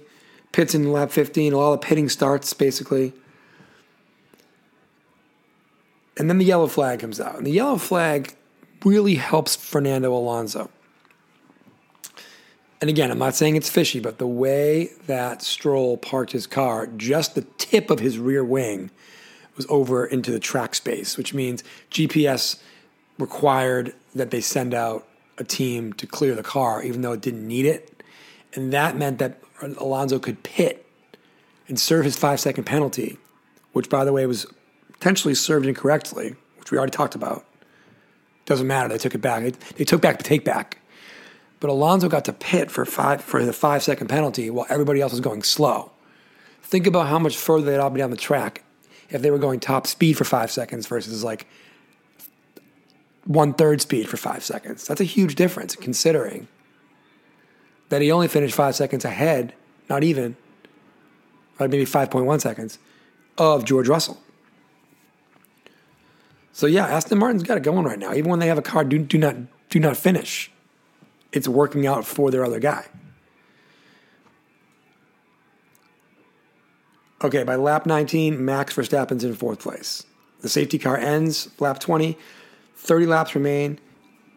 pits 0.53 0.73
in 0.73 0.93
lap 0.93 1.11
15. 1.11 1.53
All 1.53 1.73
the 1.73 1.77
pitting 1.77 2.07
starts, 2.07 2.53
basically. 2.53 3.11
And 6.17 6.29
then 6.29 6.37
the 6.37 6.45
yellow 6.45 6.67
flag 6.67 6.99
comes 6.99 7.19
out. 7.19 7.37
And 7.37 7.45
the 7.45 7.51
yellow 7.51 7.77
flag 7.77 8.35
really 8.85 9.15
helps 9.15 9.55
Fernando 9.55 10.13
Alonso. 10.15 10.69
And 12.81 12.89
again, 12.89 13.11
I'm 13.11 13.19
not 13.19 13.33
saying 13.33 13.55
it's 13.55 13.69
fishy, 13.69 13.99
but 14.01 14.17
the 14.17 14.27
way 14.27 14.89
that 15.07 15.41
Stroll 15.41 15.95
parked 15.95 16.33
his 16.33 16.45
car, 16.45 16.87
just 16.87 17.33
the 17.33 17.43
tip 17.57 17.89
of 17.89 17.99
his 17.99 18.19
rear 18.19 18.43
wing 18.43 18.91
was 19.55 19.65
over 19.69 20.05
into 20.05 20.31
the 20.31 20.39
track 20.39 20.75
space, 20.75 21.17
which 21.17 21.33
means 21.33 21.63
GPS 21.89 22.59
required 23.17 23.93
that 24.13 24.31
they 24.31 24.41
send 24.41 24.73
out 24.73 25.07
a 25.37 25.43
team 25.43 25.93
to 25.93 26.05
clear 26.05 26.35
the 26.35 26.43
car, 26.43 26.83
even 26.83 27.01
though 27.01 27.13
it 27.13 27.21
didn't 27.21 27.47
need 27.47 27.65
it. 27.65 28.03
And 28.53 28.73
that 28.73 28.97
meant 28.97 29.17
that 29.19 29.39
Alonso 29.61 30.19
could 30.19 30.43
pit 30.43 30.85
and 31.67 31.79
serve 31.79 32.03
his 32.05 32.17
five 32.17 32.39
second 32.39 32.65
penalty, 32.65 33.17
which, 33.71 33.89
by 33.89 34.03
the 34.03 34.11
way, 34.11 34.25
was 34.25 34.45
potentially 35.03 35.35
served 35.35 35.65
incorrectly, 35.65 36.33
which 36.57 36.71
we 36.71 36.77
already 36.77 36.91
talked 36.91 37.13
about. 37.13 37.45
Doesn't 38.45 38.67
matter. 38.67 38.87
They 38.87 38.97
took 38.97 39.13
it 39.13 39.17
back. 39.17 39.43
They, 39.75 39.83
took 39.83 40.01
back 40.01 40.17
the 40.17 40.23
take 40.23 40.45
back. 40.45 40.77
But 41.59 41.69
Alonso 41.69 42.07
got 42.07 42.23
to 42.23 42.31
pit 42.31 42.71
for 42.71 42.85
five 42.85 43.21
for 43.21 43.43
the 43.43 43.51
five 43.51 43.83
second 43.83 44.07
penalty 44.07 44.49
while 44.49 44.65
everybody 44.69 45.01
else 45.01 45.11
was 45.11 45.19
going 45.19 45.43
slow. 45.43 45.91
Think 46.61 46.87
about 46.87 47.07
how 47.07 47.19
much 47.19 47.35
further 47.35 47.69
they'd 47.69 47.79
all 47.79 47.89
be 47.89 47.99
down 47.99 48.11
the 48.11 48.17
track 48.17 48.63
if 49.09 49.21
they 49.21 49.29
were 49.29 49.37
going 49.37 49.59
top 49.59 49.87
speed 49.87 50.13
for 50.13 50.23
five 50.23 50.49
seconds 50.49 50.87
versus 50.87 51.21
like 51.21 51.47
one 53.25 53.53
third 53.53 53.81
speed 53.81 54.07
for 54.07 54.15
five 54.15 54.41
seconds. 54.41 54.87
That's 54.87 55.01
a 55.01 55.05
huge 55.05 55.35
difference 55.35 55.75
considering 55.75 56.47
that 57.89 58.01
he 58.01 58.09
only 58.09 58.29
finished 58.29 58.55
five 58.55 58.73
seconds 58.73 59.03
ahead, 59.03 59.53
not 59.89 60.01
even, 60.01 60.37
maybe 61.59 61.83
5.1 61.83 62.39
seconds, 62.39 62.79
of 63.37 63.65
George 63.65 63.89
Russell. 63.89 64.22
So 66.53 66.67
yeah, 66.67 66.85
Aston 66.87 67.17
Martin's 67.17 67.43
got 67.43 67.57
it 67.57 67.63
going 67.63 67.83
right 67.83 67.99
now. 67.99 68.13
Even 68.13 68.29
when 68.29 68.39
they 68.39 68.47
have 68.47 68.59
a 68.59 68.63
car, 68.63 68.85
do, 68.85 68.99
do 68.99 69.17
not 69.17 69.35
do 69.69 69.79
not 69.79 69.97
finish. 69.97 70.51
It's 71.31 71.47
working 71.47 71.87
out 71.87 72.05
for 72.05 72.29
their 72.29 72.45
other 72.45 72.59
guy. 72.59 72.85
Okay, 77.23 77.43
by 77.43 77.55
lap 77.55 77.85
19, 77.85 78.43
Max 78.43 78.75
Verstappen's 78.75 79.23
in 79.23 79.33
fourth 79.33 79.59
place. 79.59 80.03
The 80.41 80.49
safety 80.49 80.77
car 80.77 80.97
ends 80.97 81.49
lap 81.59 81.79
20. 81.79 82.17
30 82.75 83.05
laps 83.07 83.33
remain. 83.33 83.79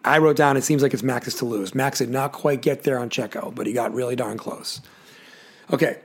I 0.05 0.19
wrote 0.19 0.37
down 0.37 0.57
it 0.57 0.63
seems 0.63 0.83
like 0.83 0.95
it's 0.95 1.03
Max's 1.03 1.35
to 1.37 1.45
lose. 1.45 1.75
Max 1.75 1.99
did 1.99 2.11
not 2.11 2.33
quite 2.33 2.63
get 2.63 2.85
there 2.85 2.99
on 2.99 3.11
Checo, 3.11 3.53
but 3.55 3.67
he 3.67 3.73
got 3.73 3.93
really 3.93 4.17
darn 4.17 4.39
close. 4.39 4.81
Okay, 5.73 5.99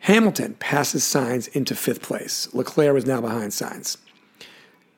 Hamilton 0.00 0.54
passes 0.54 1.04
Sainz 1.04 1.48
into 1.54 1.76
fifth 1.76 2.02
place. 2.02 2.52
Leclerc 2.52 2.96
is 2.96 3.06
now 3.06 3.20
behind 3.20 3.52
Sainz. 3.52 3.96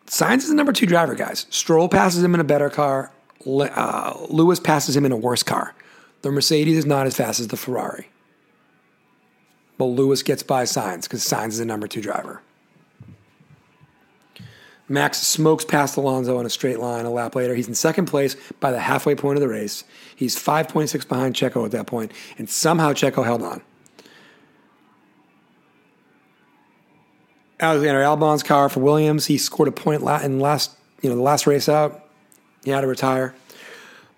Sainz 0.06 0.38
is 0.38 0.48
the 0.48 0.54
number 0.54 0.72
two 0.72 0.86
driver, 0.86 1.14
guys. 1.14 1.46
Stroll 1.50 1.88
passes 1.88 2.22
him 2.22 2.34
in 2.34 2.40
a 2.40 2.44
better 2.44 2.70
car. 2.70 3.10
Uh, 3.46 4.16
Lewis 4.28 4.60
passes 4.60 4.96
him 4.96 5.04
in 5.04 5.12
a 5.12 5.16
worse 5.16 5.42
car. 5.42 5.74
The 6.22 6.30
Mercedes 6.30 6.78
is 6.78 6.86
not 6.86 7.06
as 7.06 7.16
fast 7.16 7.40
as 7.40 7.48
the 7.48 7.56
Ferrari. 7.56 8.08
But 9.78 9.86
Lewis 9.86 10.22
gets 10.22 10.42
by 10.42 10.64
Sainz 10.64 11.04
because 11.04 11.22
Sainz 11.24 11.48
is 11.48 11.58
the 11.58 11.64
number 11.64 11.88
two 11.88 12.00
driver. 12.00 12.42
Max 14.88 15.18
smokes 15.26 15.64
past 15.64 15.96
Alonso 15.96 16.36
on 16.36 16.44
a 16.44 16.50
straight 16.50 16.78
line 16.78 17.06
a 17.06 17.10
lap 17.10 17.34
later. 17.34 17.54
He's 17.54 17.68
in 17.68 17.74
second 17.74 18.06
place 18.06 18.36
by 18.60 18.70
the 18.70 18.80
halfway 18.80 19.14
point 19.14 19.38
of 19.38 19.40
the 19.40 19.48
race. 19.48 19.84
He's 20.14 20.36
5.6 20.36 21.08
behind 21.08 21.34
Checo 21.34 21.64
at 21.64 21.70
that 21.70 21.86
point, 21.86 22.12
and 22.36 22.48
somehow 22.48 22.92
Checo 22.92 23.24
held 23.24 23.42
on. 23.42 23.62
Alexander 27.62 28.02
Albon's 28.02 28.42
car 28.42 28.68
for 28.68 28.80
Williams. 28.80 29.26
He 29.26 29.38
scored 29.38 29.68
a 29.68 29.72
point 29.72 30.02
in 30.02 30.40
last, 30.40 30.72
you 31.00 31.08
know, 31.08 31.14
the 31.14 31.22
last 31.22 31.46
race 31.46 31.68
out. 31.68 32.04
He 32.64 32.70
had 32.70 32.80
to 32.80 32.88
retire. 32.88 33.34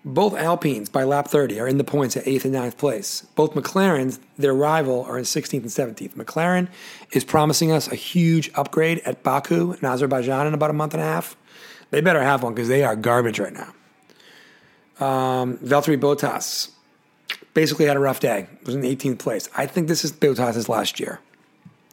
Both 0.03 0.35
Alpines 0.35 0.89
by 0.89 1.03
lap 1.03 1.27
30 1.27 1.59
are 1.59 1.67
in 1.67 1.77
the 1.77 1.83
points 1.83 2.17
at 2.17 2.25
8th 2.25 2.45
and 2.45 2.55
9th 2.55 2.77
place. 2.77 3.21
Both 3.35 3.53
McLarens, 3.53 4.19
their 4.37 4.53
rival, 4.53 5.03
are 5.05 5.17
in 5.17 5.23
16th 5.23 5.53
and 5.53 5.65
17th. 5.65 6.13
McLaren 6.13 6.67
is 7.11 7.23
promising 7.23 7.71
us 7.71 7.87
a 7.87 7.95
huge 7.95 8.51
upgrade 8.55 8.99
at 8.99 9.23
Baku 9.23 9.73
in 9.73 9.85
Azerbaijan 9.85 10.45
in 10.47 10.53
about 10.53 10.69
a 10.69 10.73
month 10.73 10.93
and 10.93 11.01
a 11.01 11.05
half. 11.05 11.35
They 11.91 12.01
better 12.01 12.21
have 12.21 12.43
one 12.43 12.53
because 12.53 12.67
they 12.67 12.83
are 12.83 12.95
garbage 12.95 13.39
right 13.39 13.53
now. 13.53 13.73
Um, 15.05 15.57
Valtteri 15.57 15.99
Bottas 15.99 16.69
basically 17.53 17.85
had 17.85 17.97
a 17.97 17.99
rough 17.99 18.19
day. 18.19 18.47
Was 18.65 18.75
in 18.75 18.81
18th 18.81 19.19
place. 19.19 19.49
I 19.55 19.65
think 19.65 19.87
this 19.87 20.03
is 20.03 20.11
Bottas' 20.11 20.69
last 20.69 20.99
year. 20.99 21.19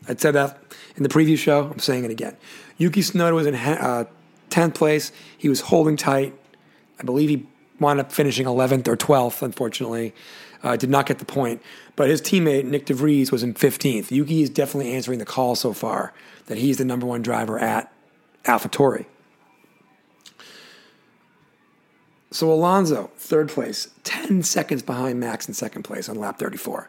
I 0.08 0.16
said 0.16 0.32
that 0.32 0.60
in 0.96 1.02
the 1.02 1.08
preview 1.08 1.38
show. 1.38 1.70
I'm 1.70 1.78
saying 1.78 2.04
it 2.04 2.10
again. 2.10 2.36
Yuki 2.76 3.00
Tsunoda 3.00 3.34
was 3.34 3.46
in 3.46 3.54
uh, 3.54 4.04
10th 4.50 4.74
place. 4.74 5.12
He 5.36 5.48
was 5.48 5.60
holding 5.60 5.96
tight. 5.96 6.34
I 6.98 7.04
believe 7.04 7.28
he 7.28 7.46
wound 7.78 8.00
up 8.00 8.12
finishing 8.12 8.46
11th 8.46 8.88
or 8.88 8.96
12th, 8.96 9.42
unfortunately. 9.42 10.14
Uh, 10.62 10.76
did 10.76 10.90
not 10.90 11.06
get 11.06 11.18
the 11.18 11.24
point. 11.24 11.60
But 11.96 12.08
his 12.08 12.22
teammate, 12.22 12.68
Nyck 12.68 12.84
de 12.84 12.94
Vries, 12.94 13.32
was 13.32 13.42
in 13.42 13.54
15th. 13.54 14.10
Yuki 14.10 14.42
is 14.42 14.50
definitely 14.50 14.92
answering 14.92 15.18
the 15.18 15.24
call 15.24 15.56
so 15.56 15.72
far 15.72 16.12
that 16.46 16.58
he's 16.58 16.78
the 16.78 16.84
number 16.84 17.06
one 17.06 17.22
driver 17.22 17.58
at 17.58 17.92
AlphaTauri. 18.44 19.06
So 22.30 22.50
Alonso, 22.50 23.10
third 23.16 23.50
place, 23.50 23.90
10 24.04 24.42
seconds 24.42 24.82
behind 24.82 25.20
Max 25.20 25.46
in 25.46 25.54
second 25.54 25.82
place 25.82 26.08
on 26.08 26.16
lap 26.16 26.38
34. 26.38 26.88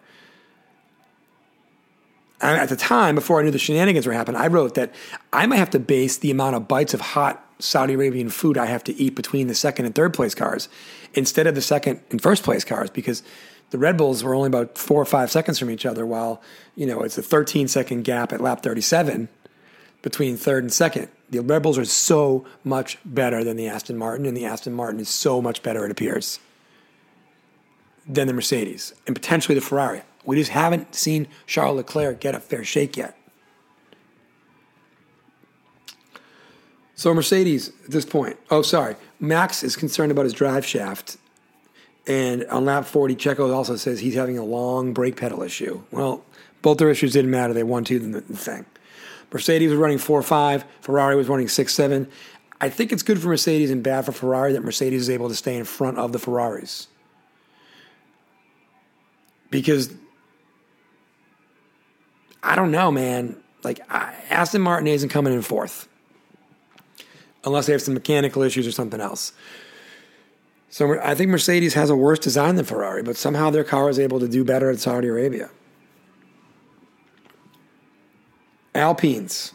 And 2.43 2.60
at 2.60 2.67
the 2.67 2.75
time, 2.75 3.15
before 3.15 3.39
I 3.39 3.43
knew 3.43 3.51
the 3.51 3.58
shenanigans 3.58 4.06
were 4.06 4.12
happening, 4.12 4.39
I 4.39 4.47
wrote 4.47 4.75
that 4.75 4.93
I 5.32 5.45
might 5.45 5.56
have 5.56 5.69
to 5.69 5.79
base 5.79 6.17
the 6.17 6.29
amount 6.29 6.58
of 6.58 6.67
bites 6.67 6.93
of 6.93 6.99
hot 6.99 7.41
Saudi 7.58 7.93
Arabian 7.93 8.27
food 8.27 8.58
I 8.58 8.65
have 8.65 8.84
to 8.84 8.93
eat 8.95 9.15
between 9.15 9.47
the 9.47 9.56
second 9.56 9.86
and 9.86 9.95
third 9.95 10.13
place 10.13 10.36
cars 10.36 10.67
instead 11.13 11.47
of 11.47 11.56
the 11.56 11.62
second 11.62 12.01
and 12.12 12.21
first 12.21 12.43
place 12.43 12.65
cars 12.65 12.89
because 12.89 13.23
the 13.69 13.77
Red 13.77 13.95
Bulls 13.95 14.25
were 14.25 14.36
only 14.36 14.47
about 14.47 14.77
four 14.77 15.01
or 15.01 15.06
five 15.06 15.32
seconds 15.32 15.58
from 15.58 15.69
each 15.69 15.86
other, 15.86 16.06
while 16.06 16.41
you 16.75 16.86
know 16.86 16.99
it's 17.01 17.17
a 17.17 17.23
13 17.23 17.69
second 17.69 18.03
gap 18.03 18.34
at 18.34 18.41
lap 18.41 18.62
37 18.62 19.29
between 20.01 20.36
third 20.36 20.65
and 20.65 20.73
second. 20.73 21.08
The 21.29 21.41
Red 21.41 21.63
Bulls 21.63 21.77
are 21.77 21.86
so 21.86 22.43
much 22.65 22.97
better 23.06 23.45
than 23.45 23.56
the 23.56 23.69
Aston 23.69 23.97
Martin, 23.97 24.25
and 24.25 24.36
the 24.36 24.43
Aston 24.43 24.73
Martin 24.73 24.99
is 24.99 25.08
so 25.08 25.41
much 25.41 25.63
better, 25.63 25.86
it 25.86 25.91
appears, 25.91 26.39
than 28.06 28.27
the 28.27 28.34
Mercedes 28.34 28.93
and 29.08 29.15
potentially 29.15 29.56
the 29.56 29.62
Ferrari. 29.62 30.01
We 30.25 30.36
just 30.36 30.51
haven't 30.51 30.95
seen 30.95 31.27
Charles 31.47 31.77
Leclerc 31.77 32.19
get 32.19 32.36
a 32.36 32.39
fair 32.39 32.63
shake 32.63 32.95
yet. 32.95 33.17
So 36.95 37.13
Mercedes 37.13 37.69
at 37.86 37.91
this 37.91 38.05
point, 38.05 38.38
oh 38.49 38.62
sorry, 38.62 38.95
Max 39.19 39.63
is 39.63 39.75
concerned 39.75 40.12
about 40.12 40.23
his 40.23 40.33
drive 40.33 40.65
shaft, 40.65 41.17
and 42.07 42.45
on 42.45 42.65
lap 42.65 42.86
40, 42.86 43.15
Checo 43.15 43.53
also 43.53 43.75
says 43.75 43.99
he's 43.99 44.15
having 44.15 44.38
a 44.38 44.43
long 44.43 44.93
brake 44.93 45.17
pedal 45.17 45.41
issue. 45.43 45.83
Well, 45.91 46.23
both 46.62 46.77
their 46.77 46.89
issues 46.89 47.13
didn't 47.13 47.31
matter; 47.31 47.53
they 47.53 47.63
won 47.63 47.83
two 47.83 47.99
the 47.99 48.21
thing. 48.21 48.65
Mercedes 49.33 49.71
was 49.71 49.79
running 49.79 49.97
four 49.97 50.21
five, 50.21 50.63
Ferrari 50.81 51.15
was 51.15 51.27
running 51.27 51.49
six 51.49 51.73
seven. 51.73 52.07
I 52.62 52.69
think 52.69 52.93
it's 52.93 53.03
good 53.03 53.19
for 53.19 53.27
Mercedes 53.27 53.71
and 53.71 53.83
bad 53.83 54.05
for 54.05 54.13
Ferrari 54.13 54.53
that 54.53 54.63
Mercedes 54.63 55.01
is 55.01 55.09
able 55.09 55.27
to 55.27 55.36
stay 55.36 55.57
in 55.57 55.65
front 55.65 55.97
of 55.97 56.13
the 56.13 56.19
Ferraris 56.19 56.88
because 59.49 59.93
I 62.43 62.56
don't 62.56 62.71
know, 62.71 62.91
man. 62.91 63.38
Like 63.63 63.79
Aston 63.89 64.62
Martin 64.62 64.88
isn't 64.88 65.10
coming 65.10 65.34
in 65.34 65.41
fourth 65.41 65.88
unless 67.45 67.65
they 67.65 67.71
have 67.71 67.82
some 67.82 67.93
mechanical 67.93 68.41
issues 68.41 68.67
or 68.67 68.71
something 68.71 68.99
else. 68.99 69.32
So 70.69 70.99
I 71.01 71.15
think 71.15 71.29
Mercedes 71.29 71.73
has 71.75 71.89
a 71.89 71.95
worse 71.95 72.19
design 72.19 72.56
than 72.56 72.65
Ferrari, 72.65 73.03
but 73.03 73.15
somehow 73.15 73.49
their 73.49 73.63
car 73.63 73.89
is 73.89 73.99
able 73.99 74.19
to 74.19 74.27
do 74.27 74.43
better 74.43 74.69
at 74.69 74.79
Saudi 74.79 75.08
Arabia. 75.08 75.49
Alpines. 78.75 79.53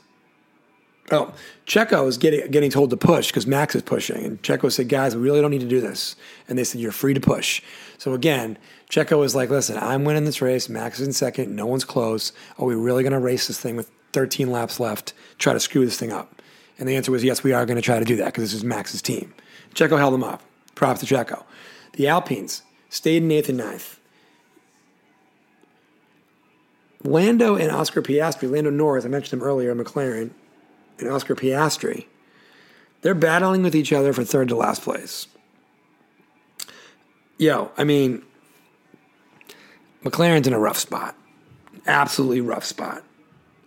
Oh, 1.10 1.32
Checo 1.66 2.06
is 2.06 2.18
getting 2.18 2.50
getting 2.50 2.70
told 2.70 2.90
to 2.90 2.96
push 2.96 3.28
because 3.28 3.46
Max 3.46 3.74
is 3.74 3.82
pushing, 3.82 4.24
and 4.24 4.42
Checo 4.42 4.70
said, 4.70 4.88
"Guys, 4.88 5.16
we 5.16 5.22
really 5.22 5.40
don't 5.40 5.50
need 5.50 5.60
to 5.60 5.68
do 5.68 5.80
this." 5.80 6.16
And 6.48 6.58
they 6.58 6.64
said, 6.64 6.80
"You're 6.80 6.92
free 6.92 7.14
to 7.14 7.20
push." 7.20 7.62
So 7.96 8.12
again, 8.12 8.58
Checo 8.90 9.18
was 9.18 9.34
like, 9.34 9.48
"Listen, 9.48 9.78
I'm 9.78 10.04
winning 10.04 10.24
this 10.24 10.42
race. 10.42 10.68
Max 10.68 11.00
is 11.00 11.06
in 11.06 11.12
second. 11.12 11.56
No 11.56 11.66
one's 11.66 11.84
close. 11.84 12.32
Are 12.58 12.66
we 12.66 12.74
really 12.74 13.02
going 13.02 13.12
to 13.12 13.18
race 13.18 13.46
this 13.46 13.58
thing 13.58 13.76
with 13.76 13.90
13 14.12 14.50
laps 14.50 14.78
left? 14.78 15.14
Try 15.38 15.54
to 15.54 15.60
screw 15.60 15.84
this 15.84 15.98
thing 15.98 16.12
up?" 16.12 16.42
And 16.78 16.88
the 16.88 16.96
answer 16.96 17.10
was, 17.10 17.24
"Yes, 17.24 17.42
we 17.42 17.52
are 17.52 17.64
going 17.64 17.76
to 17.76 17.82
try 17.82 17.98
to 17.98 18.04
do 18.04 18.16
that 18.16 18.26
because 18.26 18.44
this 18.44 18.54
is 18.54 18.64
Max's 18.64 19.00
team." 19.00 19.32
Checo 19.74 19.98
held 19.98 20.12
them 20.12 20.24
up. 20.24 20.42
Props 20.74 21.00
to 21.00 21.06
Checo. 21.06 21.44
The 21.94 22.06
Alpines 22.06 22.62
stayed 22.90 23.22
in 23.22 23.30
eighth 23.30 23.48
and 23.48 23.58
ninth. 23.58 23.98
Lando 27.02 27.56
and 27.56 27.70
Oscar 27.70 28.02
Piastri, 28.02 28.50
Lando 28.50 28.70
Norris, 28.70 29.04
I 29.04 29.08
mentioned 29.08 29.40
him 29.40 29.46
earlier, 29.46 29.74
McLaren, 29.74 30.30
and 30.98 31.08
Oscar 31.08 31.34
Piastri, 31.34 32.06
they're 33.02 33.14
battling 33.14 33.62
with 33.62 33.74
each 33.74 33.92
other 33.92 34.12
for 34.12 34.24
third 34.24 34.48
to 34.48 34.56
last 34.56 34.82
place. 34.82 35.26
Yo, 37.38 37.70
I 37.76 37.84
mean, 37.84 38.24
McLaren's 40.04 40.46
in 40.46 40.52
a 40.52 40.58
rough 40.58 40.78
spot. 40.78 41.14
Absolutely 41.86 42.40
rough 42.40 42.64
spot. 42.64 43.04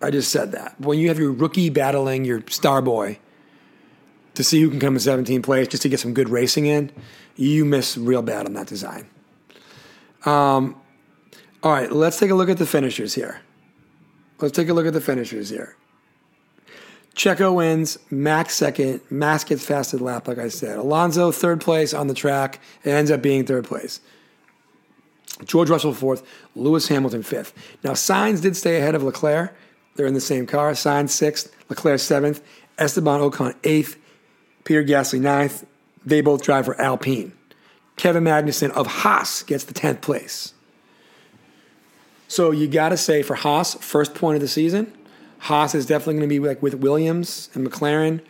I 0.01 0.11
just 0.11 0.31
said 0.31 0.51
that. 0.51 0.79
When 0.79 0.99
you 0.99 1.07
have 1.07 1.19
your 1.19 1.31
rookie 1.31 1.69
battling 1.69 2.25
your 2.25 2.43
star 2.49 2.81
boy 2.81 3.19
to 4.33 4.43
see 4.43 4.61
who 4.61 4.69
can 4.69 4.79
come 4.79 4.95
in 4.95 4.99
17th 4.99 5.43
place 5.43 5.67
just 5.67 5.83
to 5.83 5.89
get 5.89 5.99
some 5.99 6.13
good 6.13 6.29
racing 6.29 6.65
in, 6.65 6.91
you 7.35 7.63
miss 7.65 7.97
real 7.97 8.21
bad 8.21 8.45
on 8.45 8.53
that 8.53 8.67
design. 8.67 9.07
Um, 10.25 10.75
all 11.63 11.71
right, 11.71 11.91
let's 11.91 12.19
take 12.19 12.31
a 12.31 12.35
look 12.35 12.49
at 12.49 12.57
the 12.57 12.65
finishers 12.65 13.13
here. 13.13 13.41
Let's 14.39 14.55
take 14.55 14.69
a 14.69 14.73
look 14.73 14.87
at 14.87 14.93
the 14.93 15.01
finishers 15.01 15.49
here. 15.49 15.75
Checo 17.15 17.53
wins, 17.53 17.97
Max 18.09 18.55
second, 18.55 19.01
Max 19.09 19.43
gets 19.43 19.65
fastest 19.65 20.01
lap, 20.01 20.27
like 20.27 20.37
I 20.37 20.47
said. 20.47 20.77
Alonso 20.77 21.31
third 21.31 21.59
place 21.61 21.93
on 21.93 22.07
the 22.07 22.13
track, 22.13 22.59
it 22.83 22.89
ends 22.89 23.11
up 23.11 23.21
being 23.21 23.45
third 23.45 23.65
place. 23.65 23.99
George 25.45 25.69
Russell 25.69 25.93
fourth, 25.93 26.23
Lewis 26.55 26.87
Hamilton 26.87 27.23
fifth. 27.23 27.53
Now 27.83 27.91
Sainz 27.91 28.41
did 28.41 28.55
stay 28.55 28.77
ahead 28.77 28.95
of 28.95 29.03
Leclerc. 29.03 29.53
They're 29.95 30.05
in 30.05 30.13
the 30.13 30.21
same 30.21 30.45
car. 30.45 30.71
Sainz 30.71 31.09
sixth, 31.09 31.53
Leclerc 31.67 31.99
seventh, 31.99 32.41
Esteban 32.77 33.19
Ocon 33.19 33.55
eighth, 33.63 33.97
Peter 34.63 34.83
Gasly 34.83 35.19
ninth. 35.19 35.65
They 36.05 36.21
both 36.21 36.43
drive 36.43 36.65
for 36.65 36.79
Alpine. 36.79 37.33
Kevin 37.97 38.23
Magnussen 38.23 38.71
of 38.71 38.87
Haas 38.87 39.43
gets 39.43 39.65
the 39.65 39.73
tenth 39.73 40.01
place. 40.01 40.53
So 42.27 42.51
you 42.51 42.67
got 42.67 42.89
to 42.89 42.97
say 42.97 43.21
for 43.21 43.35
Haas, 43.35 43.75
first 43.75 44.15
point 44.15 44.35
of 44.35 44.41
the 44.41 44.47
season, 44.47 44.93
Haas 45.41 45.73
is 45.73 45.87
definitely 45.87 46.13
going 46.13 46.29
to 46.29 46.39
be 46.39 46.39
like 46.39 46.61
with 46.61 46.75
Williams 46.75 47.49
and 47.55 47.67
McLaren, 47.67 48.21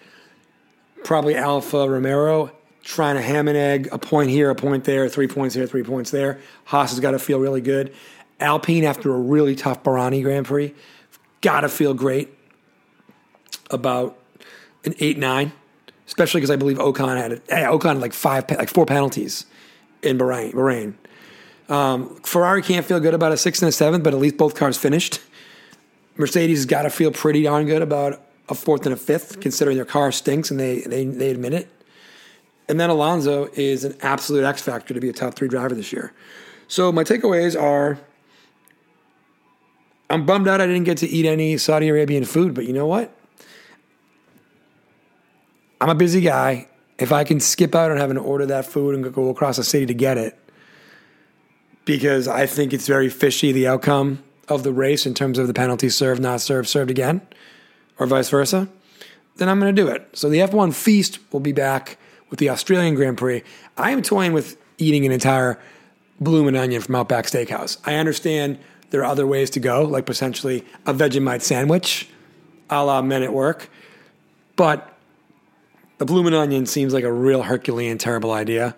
probably 1.03 1.35
Alfa 1.35 1.89
Romero 1.89 2.51
trying 2.83 3.15
to 3.15 3.21
ham 3.21 3.49
and 3.49 3.57
egg 3.57 3.89
a 3.91 3.99
point 3.99 4.29
here, 4.29 4.49
a 4.49 4.55
point 4.55 4.85
there, 4.85 5.07
three 5.09 5.27
points 5.27 5.53
here, 5.53 5.67
three 5.67 5.83
points 5.83 6.09
there. 6.09 6.39
Haas 6.65 6.91
has 6.91 7.01
got 7.01 7.11
to 7.11 7.19
feel 7.19 7.37
really 7.37 7.59
good. 7.59 7.93
Alpine 8.39 8.85
after 8.85 9.13
a 9.13 9.19
really 9.19 9.55
tough 9.55 9.83
Bahraini 9.83 10.23
Grand 10.23 10.45
Prix, 10.45 10.73
got 11.41 11.61
to 11.61 11.69
feel 11.69 11.93
great 11.93 12.29
about 13.69 14.17
an 14.85 14.95
eight 14.99 15.17
nine, 15.17 15.51
especially 16.07 16.39
because 16.39 16.49
I 16.49 16.55
believe 16.55 16.77
Ocon 16.77 17.17
had 17.17 17.33
it. 17.33 17.47
Ocon 17.47 17.83
had 17.83 17.99
like 17.99 18.13
five, 18.13 18.49
like 18.49 18.69
four 18.69 18.85
penalties 18.85 19.45
in 20.01 20.17
Bahrain. 20.17 20.53
Bahrain. 20.53 20.93
Um, 21.67 22.15
Ferrari 22.23 22.61
can't 22.61 22.85
feel 22.85 23.01
good 23.01 23.13
about 23.13 23.33
a 23.33 23.37
six 23.37 23.61
and 23.61 23.67
a 23.67 23.71
seven, 23.71 24.01
but 24.01 24.13
at 24.13 24.19
least 24.19 24.37
both 24.37 24.55
cars 24.55 24.77
finished. 24.77 25.19
Mercedes 26.21 26.59
has 26.59 26.65
got 26.65 26.83
to 26.83 26.89
feel 26.89 27.11
pretty 27.11 27.43
darn 27.43 27.65
good 27.65 27.81
about 27.81 28.21
a 28.47 28.53
fourth 28.53 28.85
and 28.85 28.93
a 28.93 28.97
fifth, 28.97 29.41
considering 29.41 29.75
their 29.75 29.85
car 29.85 30.11
stinks 30.11 30.51
and 30.51 30.59
they, 30.59 30.81
they, 30.81 31.03
they 31.03 31.31
admit 31.31 31.53
it. 31.53 31.67
And 32.69 32.79
then 32.79 32.89
Alonso 32.89 33.49
is 33.53 33.83
an 33.83 33.97
absolute 34.01 34.45
X 34.45 34.61
factor 34.61 34.93
to 34.93 34.99
be 34.99 35.09
a 35.09 35.13
top 35.13 35.33
three 35.33 35.47
driver 35.47 35.73
this 35.73 35.91
year. 35.91 36.13
So 36.67 36.91
my 36.91 37.03
takeaways 37.03 37.59
are 37.59 37.99
I'm 40.11 40.25
bummed 40.25 40.47
out 40.47 40.61
I 40.61 40.67
didn't 40.67 40.83
get 40.83 40.99
to 40.99 41.07
eat 41.07 41.25
any 41.25 41.57
Saudi 41.57 41.87
Arabian 41.89 42.23
food, 42.23 42.53
but 42.53 42.65
you 42.65 42.73
know 42.73 42.85
what? 42.85 43.13
I'm 45.79 45.89
a 45.89 45.95
busy 45.95 46.21
guy. 46.21 46.67
If 46.99 47.11
I 47.11 47.23
can 47.23 47.39
skip 47.39 47.73
out 47.73 47.89
on 47.89 47.97
having 47.97 48.15
to 48.15 48.21
order 48.21 48.45
that 48.45 48.65
food 48.65 48.93
and 48.93 49.13
go 49.13 49.29
across 49.29 49.57
the 49.57 49.63
city 49.63 49.87
to 49.87 49.93
get 49.93 50.17
it, 50.17 50.37
because 51.85 52.27
I 52.27 52.45
think 52.45 52.73
it's 52.73 52.87
very 52.87 53.09
fishy, 53.09 53.51
the 53.51 53.67
outcome, 53.67 54.23
of 54.47 54.63
the 54.63 54.71
race 54.71 55.05
in 55.05 55.13
terms 55.13 55.37
of 55.37 55.47
the 55.47 55.53
penalty 55.53 55.89
served, 55.89 56.21
not 56.21 56.41
served, 56.41 56.67
served 56.67 56.91
again, 56.91 57.21
or 57.99 58.05
vice 58.05 58.29
versa, 58.29 58.67
then 59.37 59.49
I'm 59.49 59.59
going 59.59 59.73
to 59.73 59.81
do 59.81 59.87
it. 59.87 60.07
So 60.13 60.29
the 60.29 60.39
F1 60.39 60.73
Feast 60.73 61.19
will 61.31 61.39
be 61.39 61.51
back 61.51 61.97
with 62.29 62.39
the 62.39 62.49
Australian 62.49 62.95
Grand 62.95 63.17
Prix. 63.17 63.43
I 63.77 63.91
am 63.91 64.01
toying 64.01 64.33
with 64.33 64.57
eating 64.77 65.05
an 65.05 65.11
entire 65.11 65.59
bloomin' 66.19 66.55
onion 66.55 66.81
from 66.81 66.95
Outback 66.95 67.25
Steakhouse. 67.25 67.77
I 67.85 67.95
understand 67.95 68.59
there 68.89 69.01
are 69.01 69.05
other 69.05 69.25
ways 69.25 69.49
to 69.51 69.59
go, 69.59 69.83
like 69.83 70.05
potentially 70.05 70.65
a 70.85 70.93
Vegemite 70.93 71.41
sandwich, 71.41 72.09
a 72.69 72.83
la 72.83 73.01
Men 73.01 73.23
at 73.23 73.33
Work, 73.33 73.69
but 74.55 74.97
the 75.97 76.05
bloomin' 76.05 76.33
onion 76.33 76.65
seems 76.65 76.93
like 76.93 77.03
a 77.03 77.11
real 77.11 77.43
Herculean 77.43 77.97
terrible 77.97 78.31
idea 78.31 78.75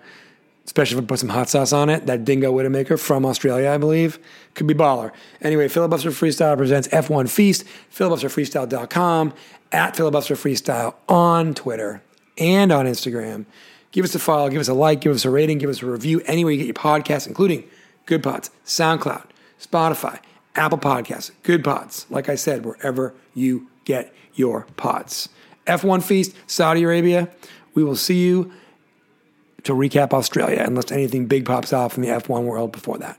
especially 0.66 0.98
if 0.98 1.04
I 1.04 1.08
put 1.08 1.20
some 1.20 1.30
hot 1.30 1.50
sauce 1.50 1.74
on 1.74 1.90
it. 1.90 2.06
That 2.06 2.26
Dingo 2.26 2.54
Widowmaker 2.54 3.00
from 3.00 3.26
Australia, 3.26 3.70
I 3.70 3.78
believe, 3.78 4.20
could 4.54 4.68
be 4.68 4.74
baller. 4.74 5.12
Anyway, 5.42 5.68
Filibuster 5.68 6.12
Freestyle 6.12 6.58
presents 6.58 6.88
F1 6.90 7.30
Feast, 7.30 7.66
filibusterfreestyle.com, 7.94 9.34
at 9.72 9.96
Filibuster 9.96 10.36
Freestyle 10.36 10.96
on 11.10 11.54
Twitter 11.54 12.02
and 12.38 12.72
on 12.72 12.86
Instagram. 12.86 13.46
Give 13.92 14.06
us 14.06 14.16
a 14.16 14.20
follow, 14.20 14.50
give 14.50 14.60
us 14.60 14.68
a 14.68 14.74
like, 14.74 15.02
give 15.02 15.14
us 15.14 15.26
a 15.26 15.30
rating, 15.30 15.58
give 15.60 15.70
us 15.70 15.82
a 15.82 15.86
review 15.86 16.22
anywhere 16.26 16.52
you 16.52 16.60
get 16.60 16.68
your 16.68 16.74
podcasts, 16.74 17.28
including 17.28 17.64
Good 18.06 18.24
Pods, 18.24 18.50
SoundCloud, 18.66 19.26
Spotify, 19.62 20.20
Apple 20.56 20.78
Podcasts, 20.78 21.32
Good 21.44 21.64
Pods. 21.64 22.06
Like 22.10 22.30
I 22.30 22.36
said, 22.36 22.66
wherever 22.66 23.14
you 23.34 23.68
get 23.86 24.14
your 24.34 24.66
pods. 24.78 25.30
F1 25.68 26.04
Feast, 26.04 26.36
Saudi 26.48 26.84
Arabia. 26.84 27.30
We 27.74 27.84
will 27.84 27.96
see 27.96 28.24
you 28.24 28.52
to 29.64 29.74
recap 29.74 30.12
Australia, 30.12 30.64
unless 30.66 30.92
anything 30.92 31.26
big 31.28 31.46
pops 31.46 31.72
off 31.72 31.96
in 31.96 32.02
the 32.02 32.10
F1 32.10 32.44
world 32.44 32.72
before 32.72 32.98
that. 32.98 33.18